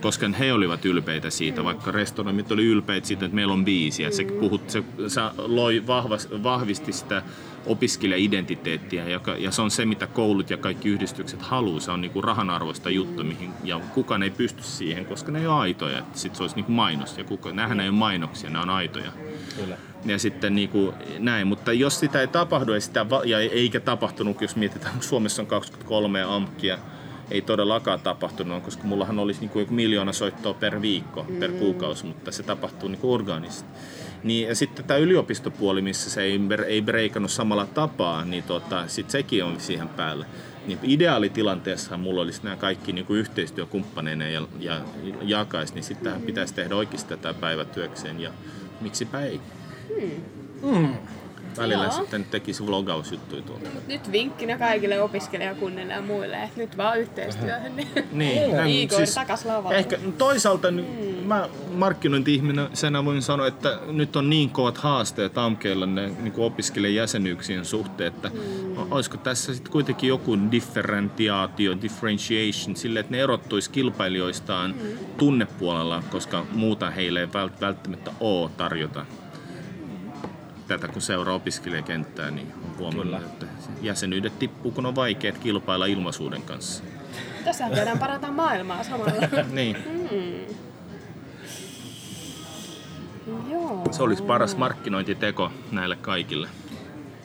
[0.01, 4.11] koska he olivat ylpeitä siitä, vaikka restoranit oli ylpeitä siitä, että meillä on biisi, ja
[4.11, 7.23] se, puhut, se, se loi vahvas, vahvisti sitä
[7.67, 11.81] opiskelijaidentiteettiä, joka, ja se on se, mitä koulut ja kaikki yhdistykset haluaa.
[11.81, 15.47] Se on niin kuin rahanarvoista juttu, mihin, ja kukaan ei pysty siihen, koska ne ei
[15.47, 16.03] ole aitoja.
[16.13, 19.13] Sitten se olisi niin kuin mainos, ja kuka, nämähän ei ole mainoksia, ne on aitoja.
[19.57, 21.47] Kyllä ja sitten niin kuin näin.
[21.47, 26.23] Mutta jos sitä ei tapahdu ja, sitä, ja eikä tapahtunut, jos mietitään, Suomessa on 23
[26.23, 26.79] amkia,
[27.31, 31.37] ei todellakaan tapahtunut, koska mullahan olisi niin kuin miljoona soittoa per viikko, mm.
[31.37, 33.69] per kuukausi, mutta se tapahtuu niin orgaanisesti.
[34.23, 39.13] Niin, ja sitten tämä yliopistopuoli, missä se ei, ei breikannut samalla tapaa, niin tota, sitten
[39.13, 40.27] sekin on siihen päälle.
[40.67, 44.81] Niin ideaalitilanteessa mulla olisi nämä kaikki niin kuin yhteistyökumppaneina ja, ja
[45.23, 48.31] jakaisi, niin sittenhän pitäisi tehdä oikeasti tätä päivätyökseen ja
[48.81, 49.41] miksipä ei.
[50.63, 50.89] Mm.
[51.57, 51.93] välillä Joo.
[51.93, 53.69] sitten tekisi vlogausjuttuja tuolta.
[53.89, 57.77] Nyt vinkkinä kaikille opiskelijakunnille ja muille, että nyt vaan yhteistyöhön.
[57.77, 57.89] Niin.
[58.13, 59.79] Niin, Igor takas lavalle.
[59.79, 60.85] Ehkä toisaalta mm.
[61.25, 68.09] mä markkinointi-ihmisenä voin sanoa, että nyt on niin kovat haasteet AMKeilla ne niin opiskelijajäsenyyksien suhteen,
[68.15, 68.93] että mm.
[68.93, 74.99] olisiko tässä sitten kuitenkin joku differentiaatio, differentiation, sille, että ne erottuisi kilpailijoistaan mm.
[75.19, 79.07] tunnepuolella, koska muuta heille ei vält- välttämättä ole tarjota
[80.69, 83.17] tätä kun seuraa opiskelijakenttää, niin on huomannut, Kyllä.
[83.19, 83.47] että
[83.83, 86.85] jäsenyydet tippuu, kun on vaikeat kilpailla ilmaisuuden kanssa.
[87.45, 89.13] Tässä voidaan parantaa maailmaa samalla.
[89.53, 89.77] Niin.
[93.51, 93.83] Joo.
[93.91, 96.49] Se olisi paras markkinointiteko näille kaikille.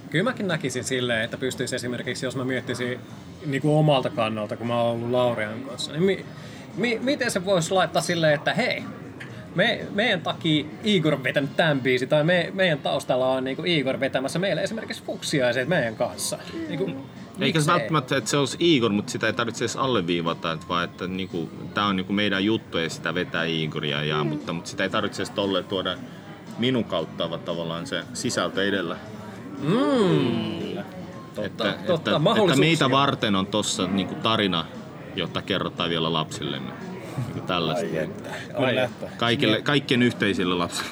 [0.09, 2.99] Kyllä mäkin näkisin silleen, että pystyisi esimerkiksi, jos mä miettisin
[3.45, 6.25] niin kuin omalta kannalta, kun mä oon ollut Laurian kanssa, niin mi,
[6.75, 8.83] mi, miten se voisi laittaa silleen, että hei,
[9.56, 13.68] me, meidän takia Igor on vetänyt tämän biisi, tai me, meidän taustalla on niin kuin
[13.72, 16.38] Igor vetämässä meille esimerkiksi fuksiaiset meidän kanssa.
[16.68, 16.97] Niin kuin,
[17.39, 20.84] Eikä se välttämättä, että se olisi Igor, mutta sitä ei tarvitse edes alleviivata, että vaan
[20.84, 24.30] että niinku, tämä on niinku meidän juttu ja sitä vetää Igoria, ja, Mm.
[24.30, 25.97] mutta, mutta sitä ei tarvitse edes tolleen tuoda
[26.60, 28.97] minun kautta, vaan tavallaan se sisältö edellä.
[31.36, 34.66] Totta, että, totta, että, että meitä varten on tossa niinku tarina,
[35.16, 36.88] jota kerrotaan vielä lapsillemme.
[37.26, 37.86] Niinku tällaista.
[38.53, 39.05] Ai että.
[39.05, 39.17] Kyllä.
[39.17, 40.89] Kaikille, kaikkien yhteisille lapsille.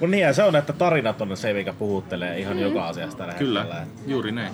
[0.00, 3.60] Mutta niin se on, että tarinat on se, mikä puhuttelee ihan joka asiasta tällä Kyllä,
[3.60, 3.86] hetkellä.
[4.06, 4.52] juuri näin.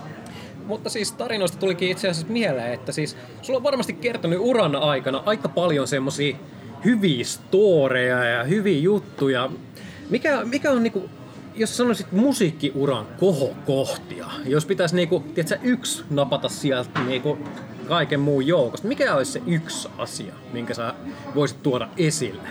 [0.66, 5.22] Mutta siis tarinoista tulikin itse asiassa mieleen, että siis sulla on varmasti kertonut uran aikana
[5.26, 6.36] aika paljon semmosia
[6.84, 9.50] hyviä storeja ja hyviä juttuja.
[10.10, 11.10] Mikä, mikä on niinku,
[11.54, 17.38] jos sanoisit musiikkiuran kohokohtia, jos pitäisi niinku, tiedätkö, yksi napata sieltä niinku
[17.88, 20.94] kaiken muun joukosta, mikä olisi se yksi asia, minkä sä
[21.34, 22.48] voisit tuoda esille?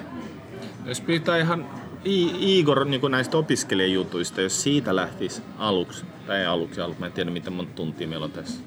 [0.86, 1.70] Jos pitää ihan
[2.06, 7.12] I- Igor niin näistä opiskelijajutuista, jos siitä lähtisi aluksi, tai ei aluksi, aluksi, mä en
[7.12, 8.62] tiedä miten monta tuntia meillä on tässä.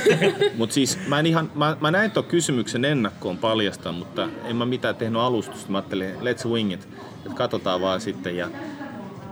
[0.58, 4.66] mutta siis mä, en ihan, mä, mä näin tuon kysymyksen ennakkoon paljastaa, mutta en mä
[4.66, 5.72] mitään tehnyt alustusta.
[5.72, 6.88] Mä ajattelin, let's wing it,
[7.26, 8.36] että katsotaan vaan sitten.
[8.36, 8.50] Ja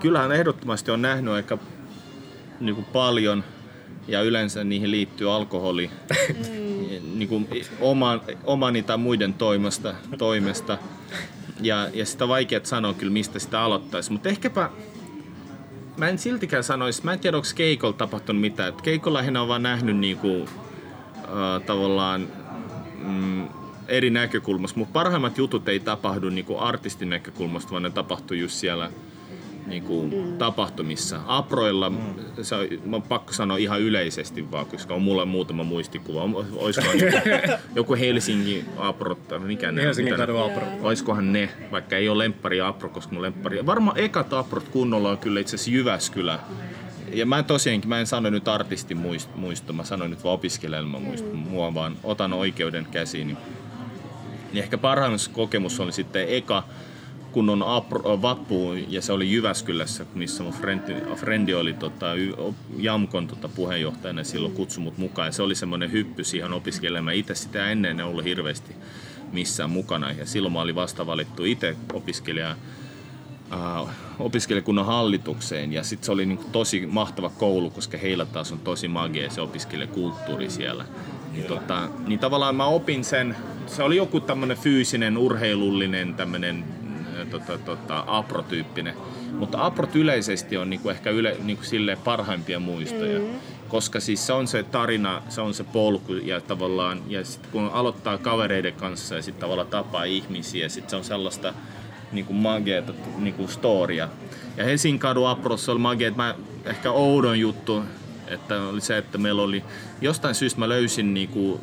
[0.01, 1.59] kyllähän ehdottomasti on nähnyt aika
[2.61, 3.45] niin kuin paljon
[4.11, 5.91] ja yleensä niihin liittyy alkoholi
[7.19, 7.49] niin kuin
[7.81, 10.79] oman, omani tai muiden toimesta, toimesta.
[11.61, 14.13] Ja, ja sitä vaikea sanoa kyllä, mistä sitä aloittaisi.
[14.13, 14.71] Mutta ehkäpä,
[15.97, 18.69] mä en siltikään sanoisi, mä en tiedä, onko Keikolla tapahtunut mitään.
[18.69, 20.49] Et Keikolla lähinnä on vaan nähnyt niinku,
[21.17, 22.29] äh, tavallaan
[22.99, 23.49] mm,
[23.89, 24.79] eri näkökulmasta.
[24.79, 28.91] Mutta parhaimmat jutut ei tapahdu niinku artistin näkökulmasta, vaan ne tapahtuu just siellä
[29.71, 30.39] niinku, mm.
[30.39, 31.21] tapahtumissa.
[31.27, 31.99] Aproilla, mm.
[32.43, 36.23] se on, mä on pakko sanoa ihan yleisesti vaan, koska on mulla muutama muistikuva.
[36.57, 37.29] Olisiko joku,
[37.75, 40.67] joku Helsingin Aprot, tai mikä ne on, Helsingin kadun Apro.
[40.83, 43.67] Oiskohan ne, vaikka ei ole lemppari Apro, koska mun lemppari...
[43.67, 46.39] Varmaan ekat Aprot kunnolla on kyllä itse asiassa Jyväskylä.
[47.13, 50.35] Ja mä en tosiaankin, mä en sano nyt artistin muist, muisto, mä sanoin nyt vaan
[50.35, 51.29] opiskelijan muisto.
[51.35, 53.27] Mua vaan otan oikeuden käsiin.
[53.27, 53.39] Niin,
[54.53, 56.63] niin ehkä parhaimmassa kokemus oli sitten eka
[57.33, 62.07] kunnon apro, vappu, ja se oli Jyväskylässä, missä mun frendi, frendi oli tota,
[62.77, 65.29] Jamkon tota, puheenjohtajana ja silloin kutsui mut mukaan.
[65.29, 67.17] Ja se oli semmoinen hyppy siihen opiskelemaan.
[67.17, 68.75] Itse sitä ennen en ollut hirveästi
[69.33, 70.13] missään mukana.
[70.13, 72.57] Ja silloin mä olin vasta valittu itse opiskelija
[73.53, 78.59] äh, opiskelijakunnan hallitukseen ja sitten se oli niinku tosi mahtava koulu, koska heillä taas on
[78.59, 80.85] tosi magia se opiskelijakulttuuri siellä.
[81.33, 86.80] Niin, tota, niin tavallaan mä opin sen, se oli joku tämmönen fyysinen, urheilullinen tämmönen äh,
[87.31, 88.95] tota, tota, aprotyyppinen.
[89.33, 93.19] Mutta aprot yleisesti on niinku ehkä yle, niinku silleen parhaimpia muistoja.
[93.19, 93.27] Mm.
[93.69, 97.71] Koska siis se on se tarina, se on se polku ja tavallaan, ja sit kun
[97.73, 101.55] aloittaa kavereiden kanssa ja sitten tavallaan tapaa ihmisiä, sitten se on sellaista,
[102.13, 104.09] niinku mageeta niinku storia.
[104.57, 107.83] Ja Helsingin kadun aprossa oli magea, että mä ehkä oudon juttu,
[108.27, 109.65] että oli se, että meillä oli
[110.01, 111.61] jostain syystä mä löysin niinku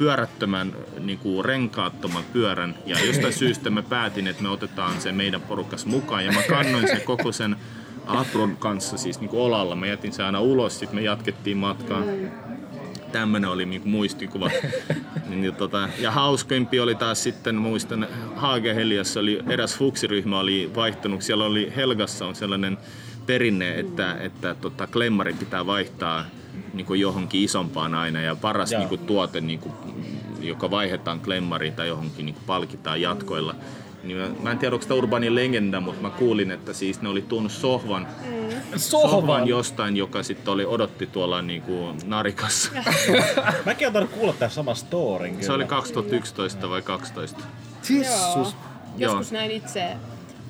[0.00, 5.86] pyörättömän niinku renkaattoman pyörän ja jostain syystä mä päätin, että me otetaan se meidän porukas
[5.86, 7.56] mukaan ja mä kannoin sen koko sen
[8.06, 9.76] Apron kanssa siis niinku olalla.
[9.76, 12.02] Mä jätin sen aina ulos, sitten me jatkettiin matkaa.
[13.12, 14.50] Tämmönen oli niinku muistikuva.
[15.28, 21.22] niin, tota, ja hauskempi oli taas sitten, muistan, Haageheliassa oli eräs fuksiryhmä oli vaihtunut.
[21.22, 22.78] Siellä oli Helgassa on sellainen
[23.26, 26.24] perinne, että, että tota, klemmari pitää vaihtaa
[26.72, 28.20] niinku johonkin isompaan aina.
[28.20, 28.78] Ja paras Joo.
[28.78, 29.72] niinku, tuote, niinku,
[30.40, 33.54] joka vaihdetaan klemmariin tai johonkin niinku, palkitaan jatkoilla.
[34.02, 37.08] Niin mä, mä en tiedä, onko tämä urbaani legenda, mutta mä kuulin, että siis ne
[37.08, 38.06] oli tuonut sohvan
[38.76, 42.70] sohvan jostain, joka sitten oli, odotti tuolla niinku narikassa.
[43.66, 45.46] Mäkin oon tainnut kuulla tämän saman storin kyllä.
[45.46, 47.40] Se oli 2011 vai 12.
[47.90, 48.04] Joo.
[48.36, 48.52] Joo.
[48.96, 49.96] Joskus näin itse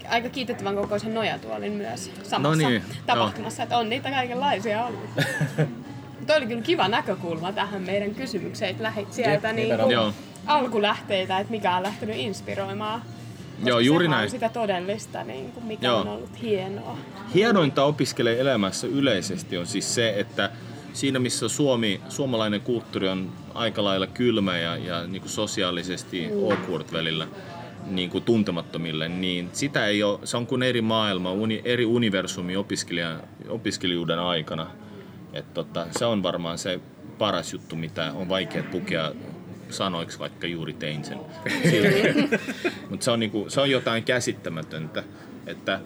[0.09, 5.11] aika kiitettävän kokoisen nojatuolin myös samassa No niin, tapahtumassa, että on niitä kaikenlaisia ollut.
[6.31, 9.91] Tuo oli kyllä kiva näkökulma tähän meidän kysymykseen, että lähdit sieltä Jep, niin.
[9.91, 10.12] Joo.
[10.47, 13.01] alkulähteitä, että mikä on lähtenyt inspiroimaan.
[13.01, 14.31] Koska Joo, juuri sehän on näin.
[14.31, 16.01] sitä todellista, niin kuin mikä Joo.
[16.01, 16.99] on ollut hienoa.
[17.35, 20.51] Hienointa opiskelee elämässä yleisesti on siis se, että
[20.93, 26.87] siinä missä Suomi, suomalainen kulttuuri on aika lailla kylmä ja, ja niin kuin sosiaalisesti awkward
[26.93, 27.28] välillä
[27.87, 32.57] niin kuin tuntemattomille, niin sitä ei ole, se on kuin eri maailma, uni, eri universumi
[32.57, 33.16] opiskelija,
[33.49, 34.66] opiskelijuuden aikana.
[35.33, 36.81] Et tota, se on varmaan se
[37.18, 39.12] paras juttu, mitä on vaikea pukea
[39.70, 41.18] sanoiksi, vaikka juuri tein sen.
[42.91, 45.05] Mutta se, on niinku, se on jotain käsittämätöntä,
[45.47, 45.81] että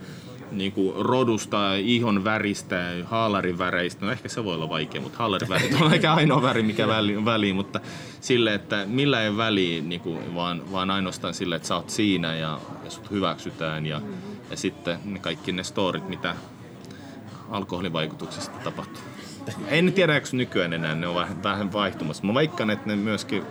[0.53, 5.81] niinku rodusta, ihon väristä, haalarin väreistä, no ehkä se voi olla vaikea, mutta haalarin värit
[5.81, 7.81] on ehkä ainoa väri, mikä väli, väliin, mutta
[8.21, 12.61] sille, että millä ei väliä, niinku, vaan, vaan ainoastaan sille, että sä oot siinä ja,
[12.85, 14.01] ja sut hyväksytään ja,
[14.51, 16.37] ja sitten ne kaikki ne storit, mitä
[17.51, 19.14] alkoholivaikutuksesta tapahtuu.
[19.69, 22.27] En tiedä, eikö nykyään enää ne on vähän, vähän vaihtumassa.
[22.27, 23.43] Mä veikkaan, että ne myöskin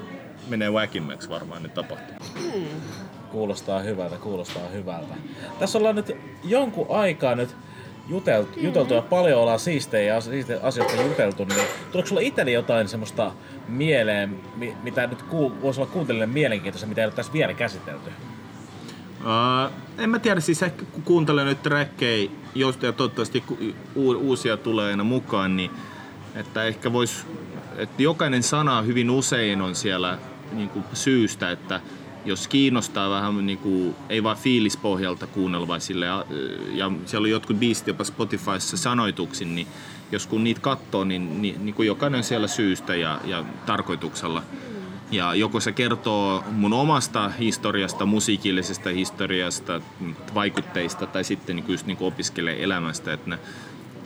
[0.48, 2.32] menee väkimmäksi varmaan ne tapahtumat.
[3.32, 5.14] Kuulostaa hyvältä, kuulostaa hyvältä.
[5.60, 7.56] Tässä ollaan nyt jonkun aikaa nyt
[8.10, 12.88] juteltu, juteltu ja paljon ollaan siistejä ja siistejä asioita juteltu, niin tuleeko sulla itselle jotain
[12.88, 13.32] semmoista
[13.68, 18.12] mieleen, mi- mitä nyt kuul- voisi olla kuuntelijalle mielenkiintoista, mitä ei ole tässä vielä käsitelty?
[19.24, 23.44] Uh, en mä tiedä, siis ehkä kun kuuntelen nyt räkkejä, joista ja toivottavasti
[23.96, 25.72] uusia tulee aina mukaan, niin
[26.36, 27.26] että ehkä vois,
[27.78, 30.18] että jokainen sana hyvin usein on siellä
[30.52, 31.82] niin kuin syystä, että
[32.26, 36.26] jos kiinnostaa vähän niin kuin, ei vaan fiilispohjalta kuunnella, vaan sille, ja,
[36.74, 39.68] ja siellä on jotkut biisit jopa Spotifyssa sanoituksin, niin
[40.12, 44.44] jos kun niitä katsoo, niin, niin, niin kuin jokainen on siellä syystä ja, ja tarkoituksella.
[45.14, 49.82] Ja joko se kertoo mun omasta historiasta, musiikillisesta historiasta,
[50.34, 53.14] vaikutteista tai sitten niin just niin opiskelee elämästä.
[53.14, 53.40] Että ne,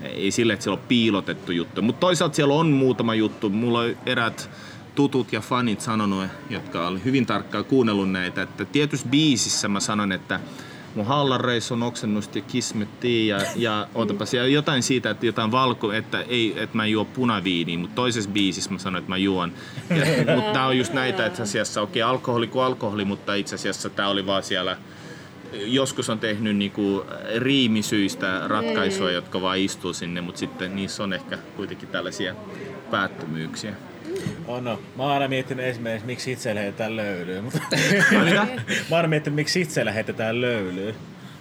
[0.01, 1.81] ei sille, että siellä on piilotettu juttu.
[1.81, 3.49] Mutta toisaalta siellä on muutama juttu.
[3.49, 4.49] Mulla on erät
[4.95, 10.11] tutut ja fanit sanonut, jotka oli hyvin tarkkaan kuunnellut näitä, että tietyssä biisissä mä sanon,
[10.11, 10.39] että
[10.97, 15.91] mun hallareissa on oksennust ja kismettiin ja, ja ootapas, ja jotain siitä, että jotain valko,
[15.91, 19.53] että, ei, että mä juo punaviiniä, mutta toisessa biisissä mä sanon, että mä juon.
[20.35, 23.89] Mutta tää on just näitä, että asiassa okei, okay, alkoholi kuin alkoholi, mutta itse asiassa
[23.89, 24.77] tää oli vaan siellä
[25.53, 27.05] joskus on tehnyt niinku
[27.37, 32.35] riimisyistä ratkaisuja, jotka vaan istuu sinne, mutta sitten niissä on ehkä kuitenkin tällaisia
[32.91, 33.73] päättömyyksiä.
[34.47, 37.43] Oh no, mä oon aina miettinyt esimerkiksi, miksi itse lähetetään löylyyn.
[37.43, 37.59] Mutta
[38.11, 40.95] mä oon aina miettinyt, miksi itse lähetetään löylyyn.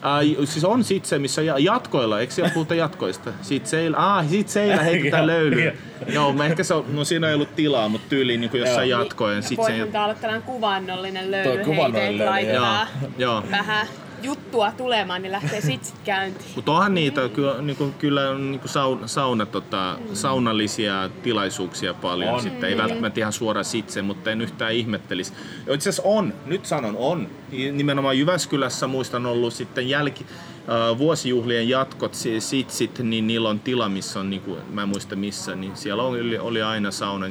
[0.06, 3.32] Ai, siis on sit se, missä ja- jatkoilla, eikö siellä puhuta jatkoista?
[3.42, 5.72] Sit seillä, ah, sit seillä heitetään löylyä.
[6.06, 9.42] Joo, mä ehkä se on, no siinä ei ollut tilaa, mutta tyyliin niin jossain jatkojen.
[9.42, 12.88] Sit se, Voihan tää olla tällainen kuvannollinen löyly, kuvannollinen heite, löyly, että joo, laitetaan
[13.18, 13.42] joo.
[13.50, 13.86] vähän
[14.22, 16.50] juttua tulemaan, niin lähtee sitsit käyntiin.
[16.56, 21.94] Mutta onhan niitä, kyllä, niin kuin, kyllä on niin kuin sauna, sauna, tota, saunallisia tilaisuuksia
[21.94, 22.34] paljon.
[22.34, 22.40] On.
[22.40, 25.32] Sitten ei välttämättä ihan suora sitse, mutta en yhtään ihmettelisi.
[25.60, 27.28] Itse asiassa on, nyt sanon on.
[27.72, 30.26] Nimenomaan Jyväskylässä muistan ollut sitten jälki,
[30.68, 34.88] äh, vuosijuhlien jatkot, si- sitsit, niin niillä on tila, missä on, niin kuin, mä en
[34.88, 37.26] muista missä, niin siellä oli, oli aina sauna.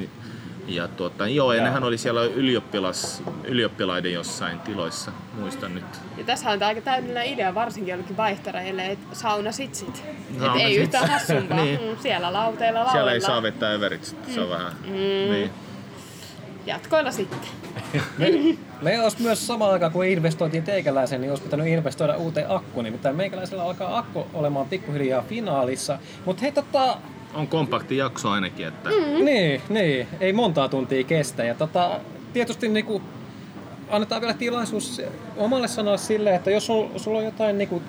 [0.68, 5.86] Ja tuota, joo, ja nehän oli siellä ylioppilas, ylioppilaiden jossain tiloissa, muistan nyt.
[6.18, 10.04] Ja tässä on aika täydellinen idea, varsinkin jollekin vaihtareille, että sauna sitsit.
[10.34, 11.58] Et Sauna ei yhtään hassumpaa.
[11.66, 11.80] Niin.
[11.82, 12.92] mm, siellä lauteilla lauleilla.
[12.92, 14.74] Siellä ei saa vetää everit, se on vähän...
[14.84, 15.50] Niin.
[16.66, 17.40] Jatkoilla sitten.
[18.82, 22.84] Meillä olisi myös samaan aikaan, kun investoitiin teikäläisen, niin olisi pitänyt investoida uuteen akkuun.
[22.84, 26.00] Nimittäin meikäläisellä alkaa akku olemaan pikkuhiljaa finaalissa.
[26.26, 26.98] Mutta hei tota,
[27.36, 28.90] On kompakti jakso ainakin, että
[29.24, 31.44] niin, niin, ei montaa tuntia kestä.
[31.44, 32.00] Ja tota,
[32.34, 33.02] tietysti niinku,
[33.90, 35.02] annetaan vielä tilaisuus
[35.38, 37.82] omalle sanalle sille, että jos sul, sulla on jotain niinku,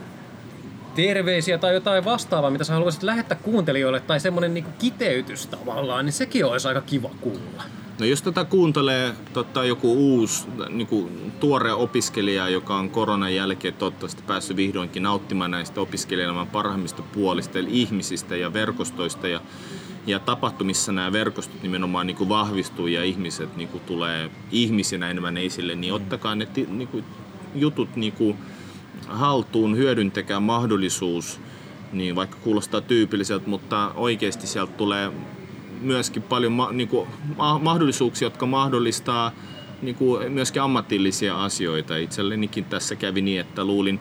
[0.97, 6.12] terveisiä tai jotain vastaavaa, mitä sä haluaisit lähettää kuuntelijoille, tai semmonen niinku kiteytys tavallaan, niin
[6.12, 7.62] sekin olisi aika kiva kuulla.
[7.99, 14.22] No jos tätä kuuntelee tota, joku uusi niinku, tuore opiskelija, joka on koronan jälkeen toivottavasti
[14.26, 19.40] päässyt vihdoinkin nauttimaan näistä opiskelijan parhaimmista puolista, eli ihmisistä ja verkostoista ja,
[20.07, 25.92] ja tapahtumissa nämä verkostot nimenomaan niinku, vahvistuu ja ihmiset niinku, tulee ihmisinä enemmän esille, niin
[25.92, 27.05] ottakaa ne niinku,
[27.55, 28.36] jutut niinku,
[29.07, 31.40] haltuun, hyödyntäkää mahdollisuus,
[31.92, 35.12] niin vaikka kuulostaa tyypilliseltä, mutta oikeasti sieltä tulee
[35.80, 39.32] myöskin paljon ma- niinku, ma- mahdollisuuksia, jotka mahdollistaa
[39.82, 41.96] niinku, myöskin ammatillisia asioita.
[41.96, 44.00] Itsellenikin tässä kävi niin, että luulin,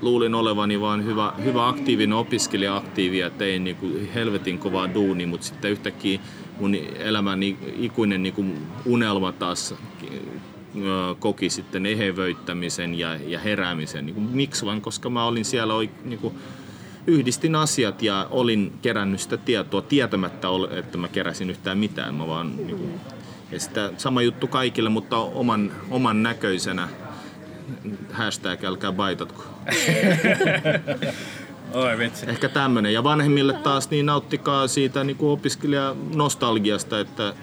[0.00, 5.46] luulin olevani vaan hyvä, hyvä aktiivinen opiskelija aktiivi ja tein niinku helvetin kovaa duunia, mutta
[5.46, 6.20] sitten yhtäkkiä
[6.60, 7.42] mun elämän
[7.78, 8.44] ikuinen niinku
[8.84, 9.74] unelma taas
[11.18, 14.06] koki sitten ehevöittämisen ja, ja heräämisen.
[14.06, 15.74] Niin kuin, miksi vaan, koska mä olin siellä
[16.04, 16.34] niin kuin,
[17.06, 22.14] yhdistin asiat ja olin kerännyt sitä tietoa tietämättä, että mä keräsin yhtään mitään.
[22.14, 23.00] Mä vaan, niin kuin,
[23.52, 26.88] ja sitä sama juttu kaikille, mutta oman, oman näköisenä.
[28.12, 29.44] Hashtag älkää baitatko.
[31.74, 32.26] Oi vitsi.
[32.30, 32.92] Ehkä tämmönen.
[32.92, 37.34] Ja vanhemmille taas niin nauttikaa siitä niin kuin opiskelija nostalgiasta, että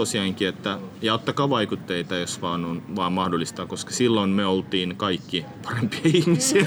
[0.00, 5.44] tosiaankin, että ja ottakaa vaikutteita, jos vaan on vaan mahdollista, koska silloin me oltiin kaikki
[5.62, 6.66] parempia ihmisiä.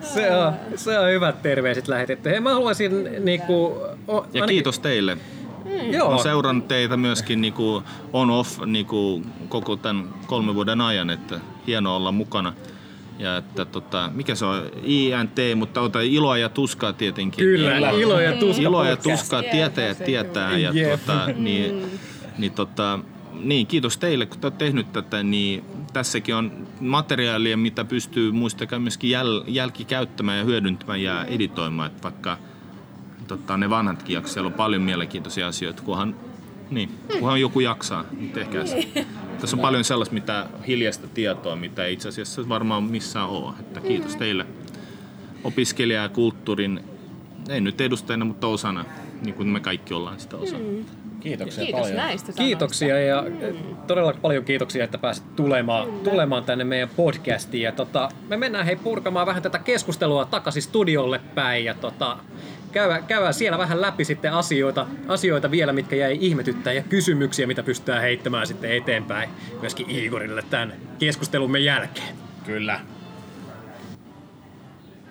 [0.00, 2.30] se, on, se on hyvät terveiset lähetetty.
[2.30, 3.64] Hei, mä haluaisin niinku...
[4.08, 4.46] O, ja ainakin...
[4.46, 5.14] kiitos teille.
[5.14, 5.92] Mm.
[5.92, 6.08] Joo.
[6.08, 12.12] Olen seurannut teitä myöskin niinku on-off niinku koko tämän kolmen vuoden ajan, että hienoa olla
[12.12, 12.52] mukana.
[13.20, 17.44] Ja että tota, mikä se on, INT, mutta ota iloa ja tuskaa tietenkin.
[17.44, 20.58] Kyllä, niin, ilo ja tuska Ilo ja tuskaa tietää tietää.
[20.58, 21.00] Ja yep.
[21.00, 21.86] tota, niin,
[22.38, 22.98] niin, tota,
[23.42, 25.22] niin, kiitos teille, kun olette tehnyt tätä.
[25.22, 31.90] Niin tässäkin on materiaalia, mitä pystyy muistakaa myöskin jäl, jälkikäyttämään ja hyödyntämään ja editoimaan.
[31.90, 32.38] Että vaikka
[33.28, 36.14] tota, ne vanhatkin jakso, siellä on paljon mielenkiintoisia asioita, kunhan,
[36.70, 36.90] niin,
[37.20, 38.88] kunhan joku jaksaa, niin tehkää se.
[39.40, 43.54] Tässä on paljon sellaista mitä hiljaista tietoa, mitä itse asiassa varmaan missään ole.
[43.60, 44.46] Että kiitos teille
[45.44, 46.80] opiskelija- ja kulttuurin,
[47.48, 48.84] ei nyt edustajana, mutta osana,
[49.22, 50.64] niin kuin me kaikki ollaan sitä osana.
[50.64, 50.84] Mm.
[51.20, 51.96] Kiitoksia Kiitos paljon.
[51.96, 53.76] näistä Kiitoksia ja mm.
[53.86, 57.62] todella paljon kiitoksia, että pääsit tulemaan, tulemaan tänne meidän podcastiin.
[57.62, 61.64] Ja tota, me mennään hei purkamaan vähän tätä keskustelua takaisin studiolle päin.
[61.64, 62.18] Ja tota,
[62.72, 67.62] käydään, käydään siellä vähän läpi sitten asioita, asioita vielä, mitkä jäi ihmetyttää ja kysymyksiä, mitä
[67.62, 72.14] pystytään heittämään sitten eteenpäin myöskin Igorille tämän keskustelumme jälkeen.
[72.46, 72.80] Kyllä.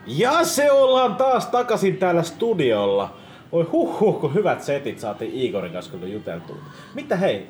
[0.07, 3.18] Ja se ollaan taas takaisin täällä studiolla.
[3.51, 6.57] Oi huh, huh kun hyvät setit saatiin Igorin kanssa kun juteltua.
[6.93, 7.47] Mitä hei,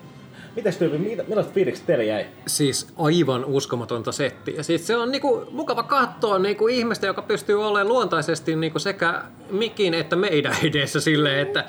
[0.56, 2.26] Mitäs tyyppi, millaiset fiilikset teille jäi?
[2.47, 4.64] Siis aivan uskomatonta settiä.
[4.64, 9.22] Siis se on niinku mukava katsoa niinku ihmistä, joka pystyy olemaan luontaisesti niinku sekä
[9.52, 11.66] mikin että meidän edessä silleen, että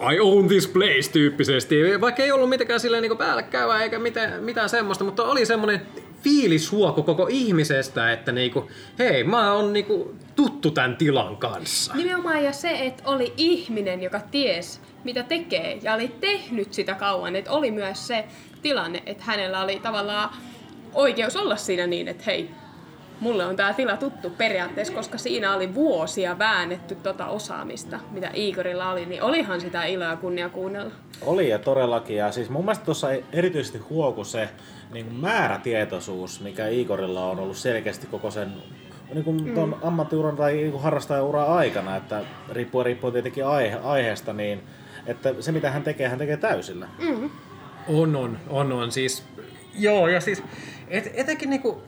[0.00, 2.00] uh, I own this place tyyppisesti.
[2.00, 5.82] Vaikka ei ollut mitenkään silleen niinku päälle käyvää eikä mitään, mitään semmoista, mutta oli semmoinen
[6.22, 11.94] fiilishuoku koko ihmisestä, että niinku, hei, mä oon niinku tuttu tämän tilan kanssa.
[11.94, 17.36] Nimenomaan ja se, että oli ihminen, joka ties, mitä tekee ja oli tehnyt sitä kauan,
[17.36, 18.24] että oli myös se
[18.62, 20.30] tilanne, että hänellä oli tavallaan
[20.94, 22.50] oikeus olla siinä niin, että hei,
[23.20, 28.90] mulle on tämä tila tuttu periaatteessa, koska siinä oli vuosia väännetty tota osaamista, mitä Igorilla
[28.90, 30.92] oli, niin olihan sitä iloa kunnia kuunnella.
[31.22, 32.16] Oli ja todellakin.
[32.16, 34.48] Ja siis mun mielestä tuossa erityisesti huoku se
[34.92, 38.52] niin kuin määrätietoisuus, mikä Igorilla on ollut selkeästi koko sen
[39.14, 39.54] niin kuin mm.
[39.54, 42.22] ton ammattiuran tai niin harrastajaura aikana, että
[42.52, 44.62] riippuu, riippuu tietenkin aihe, aiheesta, niin
[45.08, 46.88] että se mitä hän tekee, hän tekee täysillä.
[46.98, 47.30] Mm.
[47.88, 48.92] On, on, on, on.
[48.92, 49.24] Siis,
[49.74, 50.42] joo, ja siis
[50.88, 51.82] et, etenkin niinku,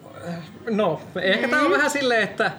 [0.70, 1.50] no, ehkä mm.
[1.50, 2.50] tämä on vähän silleen, että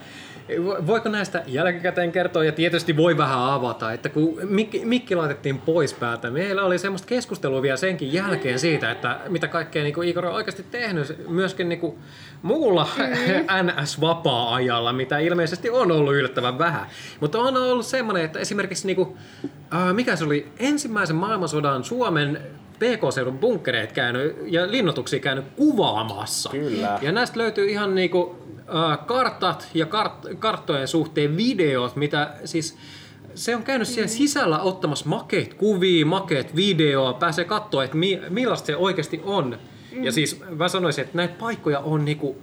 [0.88, 5.94] Voiko näistä jälkikäteen kertoa ja tietysti voi vähän avata, että kun mikki, mikki laitettiin pois
[5.94, 10.34] päältä, meillä oli semmoista keskustelua vielä senkin jälkeen siitä, että mitä kaikkea niin Igor on
[10.34, 11.96] oikeasti tehnyt myöskin niin kuin
[12.42, 13.04] muulla mm.
[13.68, 16.88] NS-vapaa-ajalla, mitä ilmeisesti on ollut yllättävän vähän.
[17.20, 19.18] Mutta on ollut semmoinen, että esimerkiksi niin kuin,
[19.74, 22.40] äh, mikä se oli ensimmäisen maailmansodan Suomen
[22.82, 26.50] PK-seudun bunkkereet käynyt ja linnoituksia käynyt kuvaamassa.
[26.50, 27.00] Kyllä.
[27.02, 32.78] Ja näistä löytyy ihan niinku äh, kartat ja kart- karttojen suhteen videot, mitä siis
[33.36, 38.66] se on käynyt siellä sisällä ottamassa makeet kuvia, makeet videoa, pääsee katsoa, että mi- millaista
[38.66, 39.58] se oikeasti on.
[39.92, 40.04] Mm.
[40.04, 42.38] Ja siis mä sanoisin, että näitä paikkoja on niinku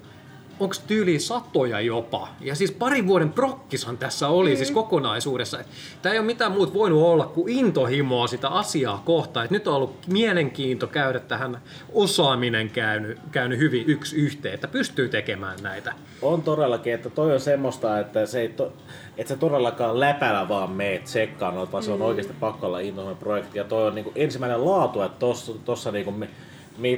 [0.61, 2.29] onko tyyli satoja jopa.
[2.41, 4.57] Ja siis parin vuoden prokkisan tässä oli mm.
[4.57, 5.59] siis kokonaisuudessa.
[6.03, 9.45] Tämä ei ole mitään muuta voinut olla kuin intohimoa sitä asiaa kohtaan.
[9.45, 11.59] Et nyt on ollut mielenkiinto käydä tähän
[11.93, 15.93] osaaminen käynyt, käynyt hyvin yksi yhteen, että pystyy tekemään näitä.
[16.23, 18.73] On todellakin, että toi on semmoista, että se ei to,
[19.17, 22.05] että se todellakaan läpällä vaan meet tsekkaan, vaan se on mm.
[22.05, 23.59] oikeasti pakko olla intohimoinen projekti.
[23.59, 25.27] Ja toi on niinku ensimmäinen laatu, että
[25.65, 26.15] tuossa niinku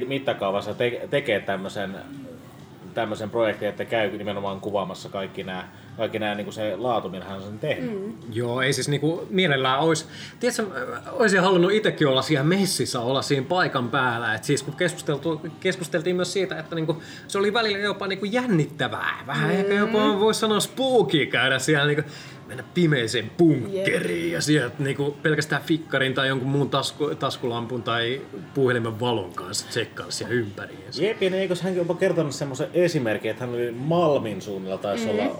[0.07, 1.95] mittakaavassa te, tekee tämmöisen
[2.93, 5.67] tämmöisen projektin, että käy nimenomaan kuvaamassa kaikki nämä,
[5.97, 8.05] kaikki nämä niin kuin se laatu, millä hän on sen tehnyt.
[8.05, 8.13] Mm.
[8.33, 10.05] Joo, ei siis niin kuin mielellään olisi,
[10.39, 10.65] tiedätkö,
[11.11, 14.35] olisin halunnut itsekin olla siellä messissä, olla siinä paikan päällä.
[14.35, 18.19] Et siis kun keskusteltu, keskusteltiin myös siitä, että niin kuin, se oli välillä jopa niin
[18.19, 19.55] kuin jännittävää, vähän mm.
[19.55, 22.13] ehkä jopa voisi sanoa spooky käydä siellä niin kuin,
[22.51, 24.33] mennä pimeeseen bunkkeriin yep.
[24.33, 28.21] ja sieltä niinku pelkästään fikkarin tai jonkun muun tasku, taskulampun tai
[28.53, 30.85] puhelimen valon kanssa tsekkailla siellä ympäri.
[30.99, 35.19] Jep, ja eikö hän jopa kertonut semmoisen esimerkin, että hän oli Malmin suunnilla, taisi, mm-hmm.
[35.19, 35.39] olla,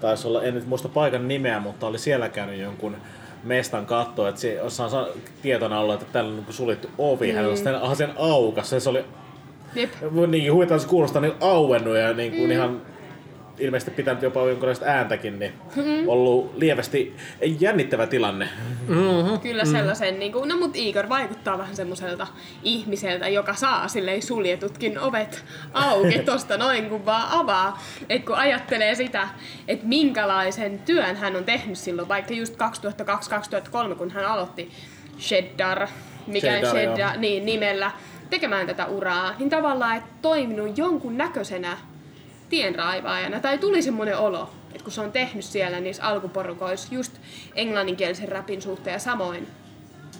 [0.00, 2.96] taisi olla, en nyt muista paikan nimeä, mutta oli siellä käynyt jonkun
[3.44, 5.06] mestan kattoa, että se on
[5.42, 7.36] tietona ollut, että täällä on niin suljettu ovi, mm.
[7.36, 9.04] hän on sitten sen aukas, se oli
[9.74, 9.90] Jep.
[10.26, 12.50] Niin huvitaan se kuulostaa niin auennut ja niin kuin mm.
[12.50, 12.82] ihan
[13.58, 16.08] ilmeisesti pitänyt jopa jonkinlaista ääntäkin, niin mm-hmm.
[16.08, 17.16] ollut lievästi
[17.60, 18.48] jännittävä tilanne.
[18.88, 19.40] Mm-hmm.
[19.40, 19.76] Kyllä mm-hmm.
[19.76, 22.26] sellaisen, niin kuin, no mutta Igor vaikuttaa vähän semmoiselta
[22.62, 27.82] ihmiseltä, joka saa silleen suljetutkin ovet auki tosta noin kun vaan avaa.
[28.08, 29.28] Et kun ajattelee sitä,
[29.68, 32.54] että minkälaisen työn hän on tehnyt silloin, vaikka just
[33.92, 34.70] 2002-2003, kun hän aloitti
[35.18, 35.88] Sheddar,
[36.26, 37.90] mikä Sheddar, Sheddar niin, nimellä,
[38.30, 41.76] tekemään tätä uraa, niin tavallaan, että toiminut jonkun näköisenä
[42.52, 43.40] tienraivaajana.
[43.40, 47.12] Tai tuli semmoinen olo, että kun se on tehnyt siellä niissä alkuporukoissa just
[47.54, 49.46] englanninkielisen rapin suhteen ja samoin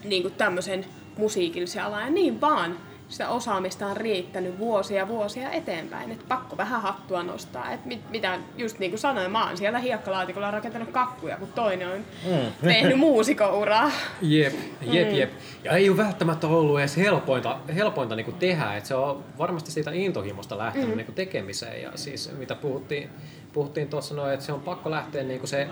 [0.04, 0.84] niin kuin tämmöisen
[1.16, 2.76] musiikillisen alan ja niin vaan
[3.12, 6.10] sitä osaamista on riittänyt vuosia vuosia eteenpäin.
[6.10, 7.70] Että pakko vähän hattua nostaa.
[7.70, 11.88] Että mit, mitä just niin kuin sanoin, mä oon siellä hiekkalaatikolla rakentanut kakkuja, kun toinen
[11.88, 12.68] on mm.
[12.68, 13.90] tehnyt muusikouraa.
[14.22, 15.14] Jep, jep, mm.
[15.14, 15.30] jep.
[15.64, 18.76] Ja ei ole välttämättä ollut edes helpointa, helpointa niin kuin tehdä.
[18.76, 20.96] Että se on varmasti siitä intohimosta lähtenyt mm.
[20.96, 21.82] niin kuin tekemiseen.
[21.82, 23.10] Ja siis mitä puhuttiin,
[23.52, 25.68] puhuttiin tuossa että se on pakko lähteä niin kuin se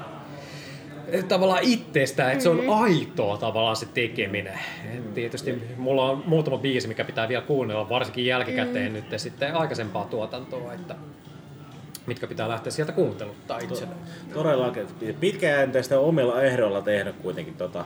[1.28, 2.82] tavallaan itsestä, että se on mm-hmm.
[2.82, 4.58] aitoa tavallaan se tekeminen.
[4.94, 8.96] Et tietysti mulla on muutama biisi, mikä pitää vielä kuunnella, varsinkin jälkikäteen mm.
[8.96, 10.94] nyt sitten aikaisempaa tuotantoa, että
[12.06, 13.94] mitkä pitää lähteä sieltä kuunteluttaa itselle.
[14.34, 14.86] Todellakin.
[15.20, 17.84] Pitkäjänteistä omilla ehdoilla tehnyt kuitenkin tota,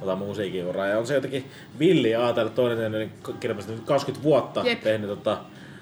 [0.00, 0.86] tota musiikin uraa.
[0.86, 3.12] Ja on se jotenkin villi ajatella toinen niin
[3.84, 4.80] 20 vuotta Jep.
[4.80, 5.38] tehnyt tota,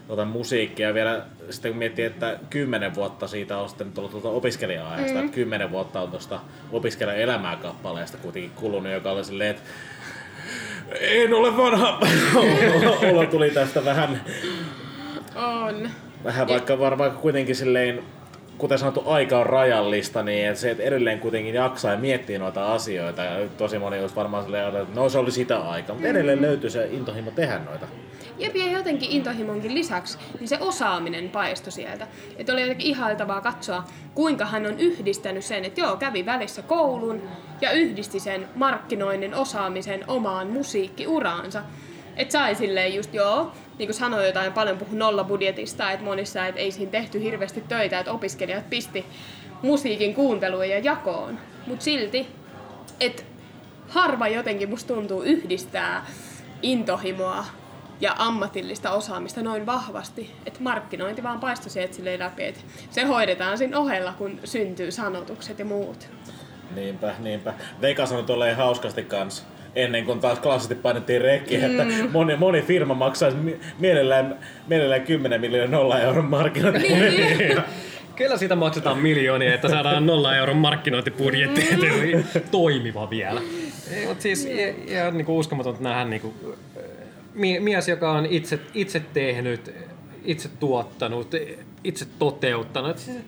[0.07, 5.19] tuota musiikkia vielä sitten kun miettii, että kymmenen vuotta siitä on sitten tullut tuota opiskelija-ajasta,
[5.19, 5.25] mm.
[5.25, 6.41] että kymmenen vuotta on tuosta
[6.73, 9.63] opiskelijan elämää kappaleesta kuitenkin kulunut, joka oli silleen, että
[11.01, 12.01] en ole vanha.
[13.13, 14.21] Olo tuli tästä vähän.
[15.37, 15.91] On.
[16.25, 18.03] Vähän vaikka varmaan kuitenkin silleen
[18.59, 22.73] kuten sanottu, aika on rajallista, niin että se, että edelleen kuitenkin jaksaa ja miettii noita
[22.73, 23.23] asioita.
[23.23, 26.71] Ja tosi moni olisi varmaan silleen, että no se oli sitä aikaa, mutta edelleen löytyy
[26.71, 27.87] se intohimo tehdä noita.
[28.39, 32.07] Ja jotenkin intohimonkin lisäksi, niin se osaaminen paistoi sieltä.
[32.37, 37.23] Että oli jotenkin ihailtavaa katsoa, kuinka hän on yhdistänyt sen, että joo, kävi välissä koulun
[37.61, 41.63] ja yhdisti sen markkinoinnin osaamisen omaan musiikkiuraansa.
[42.17, 46.61] Että sai silleen just joo, niin kuin sanoi jotain, paljon puhu nollabudjetista, että monissa että
[46.61, 49.05] ei siinä tehty hirveästi töitä, että opiskelijat pisti
[49.63, 51.39] musiikin kuunteluun ja jakoon.
[51.67, 52.27] Mutta silti,
[53.01, 53.23] että
[53.89, 56.07] harva jotenkin musta tuntuu yhdistää
[56.63, 57.45] intohimoa
[58.05, 63.79] ja ammatillista osaamista noin vahvasti, että markkinointi vaan paistoi silleen läpi, että se hoidetaan siinä
[63.79, 66.09] ohella, kun syntyy sanotukset ja muut.
[66.75, 67.55] Niinpä, niinpä.
[67.81, 69.45] Veika sanoi tolleen hauskasti kanssa
[69.75, 71.65] ennen kuin taas klassisesti painettiin rekki, mm.
[71.65, 73.39] että moni, moni firma maksaisi
[73.79, 76.89] mielellään, mielellään 10 miljoonaa nolla euron markkinointi.
[76.89, 77.63] Niin.
[78.17, 82.41] Kyllä siitä maksetaan miljoonia, että saadaan nolla euron markkinointibudjetti mm.
[82.51, 83.41] toimiva vielä.
[84.09, 84.45] Mutta siis
[84.87, 86.35] ihan niin uskomatonta nähdä niin kuin,
[87.35, 89.75] mies, joka on itse, itse tehnyt,
[90.25, 91.35] itse tuottanut,
[91.85, 92.99] itse toteuttanut.
[92.99, 93.19] Siis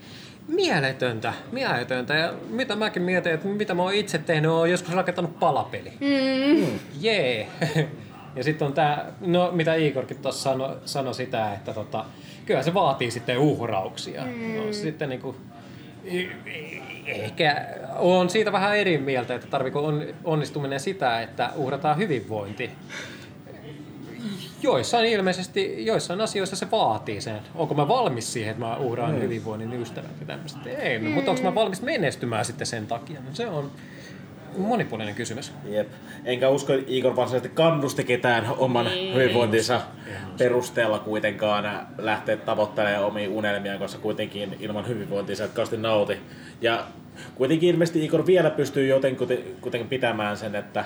[0.48, 2.14] mieletöntä, mieletöntä.
[2.14, 5.92] Ja mitä mäkin mietin, että mitä mä oon itse tehnyt, on joskus rakentanut palapeli.
[6.00, 6.78] Mm.
[7.00, 7.48] Jee.
[7.76, 7.88] Yeah.
[8.36, 12.04] Ja sitten on tää, no mitä Igorkin tuossa sanoi sano sitä, että tota,
[12.46, 14.22] kyllä se vaatii sitten uhrauksia.
[14.22, 14.56] Mm.
[14.56, 15.36] No, sitten niinku,
[17.06, 17.66] ehkä
[17.98, 19.92] on siitä vähän eri mieltä, että tarviko
[20.24, 22.70] onnistuminen sitä, että uhrataan hyvinvointi
[24.66, 27.40] joissain ilmeisesti, joissain asioissa se vaatii sen.
[27.54, 29.20] Onko mä valmis siihen, että mä uhraan mm.
[29.20, 30.58] hyvinvoinnin ystävät ja tämmöistä?
[30.78, 31.10] Ei, mm.
[31.10, 33.20] mutta onko mä valmis menestymään sitten sen takia?
[33.20, 33.70] No, se on
[34.58, 35.52] monipuolinen kysymys.
[35.64, 35.88] Jep.
[36.24, 39.14] Enkä usko, että Igor varsinaisesti kannusti ketään oman niin.
[39.14, 39.80] hyvinvointinsa
[40.38, 46.16] perusteella kuitenkaan lähteä tavoittelemaan omia unelmia, koska kuitenkin ilman hyvinvointia sä et nauti.
[46.60, 46.86] Ja
[47.34, 49.28] kuitenkin ilmeisesti Igor vielä pystyy jotenkin
[49.60, 50.84] kuitenkin pitämään sen, että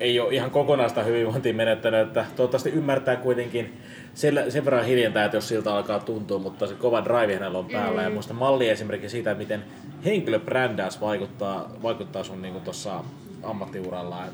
[0.00, 3.80] ei ole ihan kokonaista hyvinvointia menettänyt, että toivottavasti ymmärtää kuitenkin
[4.14, 7.66] sen, sen verran hiljentää, että jos siltä alkaa tuntua, mutta se kova drive hänellä on
[7.66, 8.00] päällä.
[8.00, 8.04] Mm.
[8.04, 9.64] Ja muista malli esimerkiksi siitä, miten
[10.04, 13.04] henkilöbrändäys vaikuttaa, vaikuttaa sun niin tuossa
[13.42, 14.24] ammattiuralla.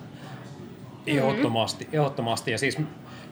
[1.06, 2.50] Ehdottomasti, ehdottomasti.
[2.50, 2.78] Ja siis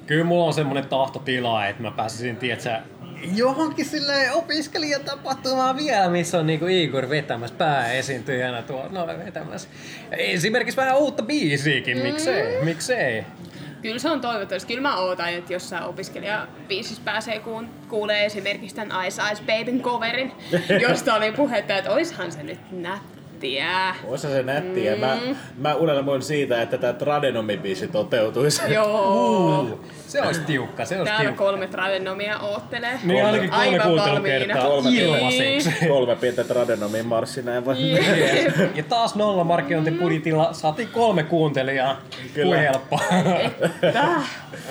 [0.07, 2.79] kyllä mulla on semmoinen tahtotila, että mä pääsisin, tiedätkö,
[3.37, 9.69] johonkin sille opiskelijatapahtumaan vielä, missä on niinku Igor vetämässä pääesiintyjänä tuolla no, vetämässä.
[10.11, 12.65] Esimerkiksi vähän uutta biisiäkin, miksei, mm.
[12.65, 13.25] miksei.
[13.83, 14.75] Kyllä se on toivottavasti.
[14.75, 20.33] Kyllä mä ootan, että jossain opiskelijabiisissä pääsee kuun, kuulee esimerkiksi tämän Ice Ice Babyn coverin,
[20.89, 23.95] josta oli puhetta, että oishan se nyt nätti nättiä.
[24.05, 24.95] Oisa se nättiä.
[24.95, 25.01] Mm.
[25.01, 25.19] Mä,
[25.59, 28.63] mä unelmoin siitä, että tämä Tradenomi-biisi toteutuisi.
[28.73, 29.61] Joo.
[29.61, 29.81] Uh,
[30.13, 31.45] se olisi tiukka, se olisi Täällä tiukka.
[31.45, 32.99] kolme Tradenomia oottelee.
[33.05, 35.17] Niin ainakin kolme Aivan kuuntelukertaa valmiina.
[35.17, 35.87] ilmaiseksi.
[35.89, 37.77] Kolme pientä Tradenomin marssi näin vaan.
[37.91, 38.77] Jep.
[38.77, 42.01] Ja taas nolla markkinointibudjetilla saatiin kolme kuuntelijaa.
[42.35, 42.57] Kyllä.
[42.57, 43.01] Kuin helppo.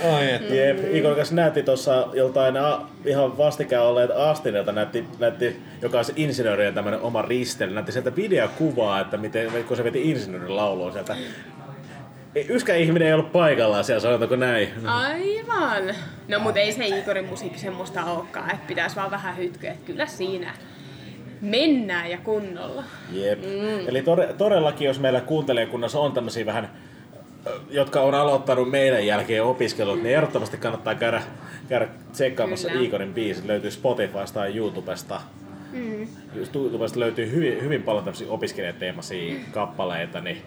[0.04, 0.50] Oi, et.
[0.50, 6.06] Jep, Igor kanssa näytti tuossa joltain a, ihan vastikään olleet Astinilta, näytti, näytti, joka on
[6.06, 10.92] se insinöörien tämmönen oma ristely, näytti sieltä videokuvaa, että miten, kun se veti insinöörin laulua
[10.92, 11.16] sieltä.
[12.36, 14.70] Ei- Yskä ihminen ei ollut paikallaan siellä, sanotaanko näin.
[14.86, 15.96] Aivan.
[16.28, 20.06] No mut ei se Igorin musiikki semmoista olekaan, että pitäisi vaan vähän hytkyä, että kyllä
[20.06, 20.54] siinä
[21.42, 22.84] mennään ja kunnolla.
[23.12, 23.40] Jep.
[23.40, 23.88] Mm.
[23.88, 26.70] Eli tore, todellakin, jos meillä kuuntelijakunnassa on tämmöisiä vähän,
[27.70, 31.22] jotka on aloittanut meidän jälkeen opiskelut, niin ehdottomasti kannattaa käydä,
[31.70, 32.86] käydä tsekkaamassa Kyllä.
[32.86, 33.46] Igorin biisit.
[33.46, 35.22] Löytyy Spotifysta tai YouTubesta.
[35.72, 36.08] Mm.
[36.56, 40.42] YouTubesta löytyy hyvin, hyvin paljon tämmöisiä opiskelijateemaisia kappaleita, niin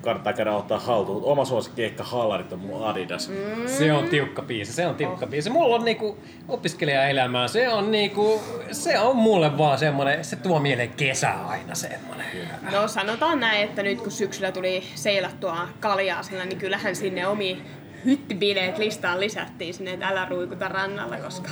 [0.00, 1.24] kannattaa käydä ottaa haltuun.
[1.24, 3.28] Oma suosikki ehkä hallarit on mun Adidas.
[3.28, 3.68] Mm.
[3.68, 5.50] Se on tiukka biisi, se on tiukka biisi.
[5.50, 6.18] Mulla on niinku
[6.48, 8.40] opiskelijaelämää, se on niinku,
[8.72, 12.26] se on mulle vaan semmonen, se tuo mieleen kesä aina semmonen.
[12.72, 17.62] No sanotaan näin, että nyt kun syksyllä tuli seilattua Kaljaasilla, niin kyllähän sinne omi
[18.04, 21.48] hyttibileet listaan lisättiin sinne, että älä ruikuta rannalla, koska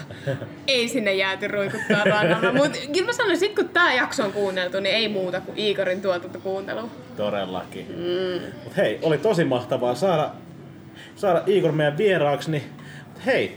[0.67, 2.53] ei sinne jääty ruikuttaa rannalla.
[2.53, 6.03] Mutta kyllä mä sanoin, sit kun tää jakso on kuunneltu, niin ei muuta kuin Igorin
[6.03, 6.91] tuotanto kuuntelu.
[7.17, 7.87] Todellakin.
[7.89, 8.65] Mm.
[8.65, 10.31] Mut hei, oli tosi mahtavaa saada,
[11.17, 12.51] saada Igor meidän vieraaksi.
[12.51, 12.65] Niin,
[13.15, 13.57] mut hei,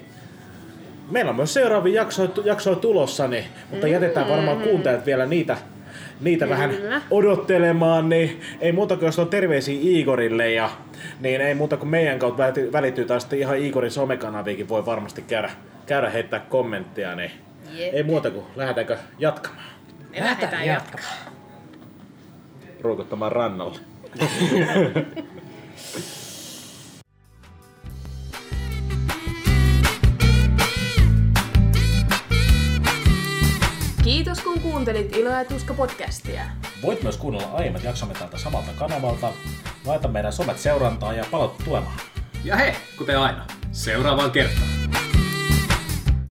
[1.12, 5.58] meillä on myös seuraavia jaksoja, jaksoja tulossa, niin, mutta jätetään varmaan kuuntelijat vielä niitä,
[6.20, 7.02] niitä vähän Kyllä.
[7.12, 10.70] odottelemaan, niin ei muuta kuin jos on terveisiä Igorille ja
[11.20, 15.52] niin ei muuta kuin meidän kautta välittyy taas sitten ihan Igorin somekanaviikin voi varmasti käydä,
[15.86, 17.32] käydä heittää kommenttia, niin
[17.74, 17.94] Jep.
[17.94, 19.64] ei muuta kuin lähdetäänkö jatkamaan,
[20.12, 21.14] Me lähdetään jatkamaan.
[22.82, 23.80] ruikuttamaan rannalla.
[34.10, 36.42] Kiitos kun kuuntelit Ilo ja Tuska podcastia.
[36.82, 39.34] Voit myös kuunnella aiemmat jaksomme tältä samalta kanavalta.
[39.86, 42.00] Laita meidän somet seurantaa ja palautu tulemaan.
[42.44, 44.70] Ja hei, kuten aina, seuraavaan kertaan.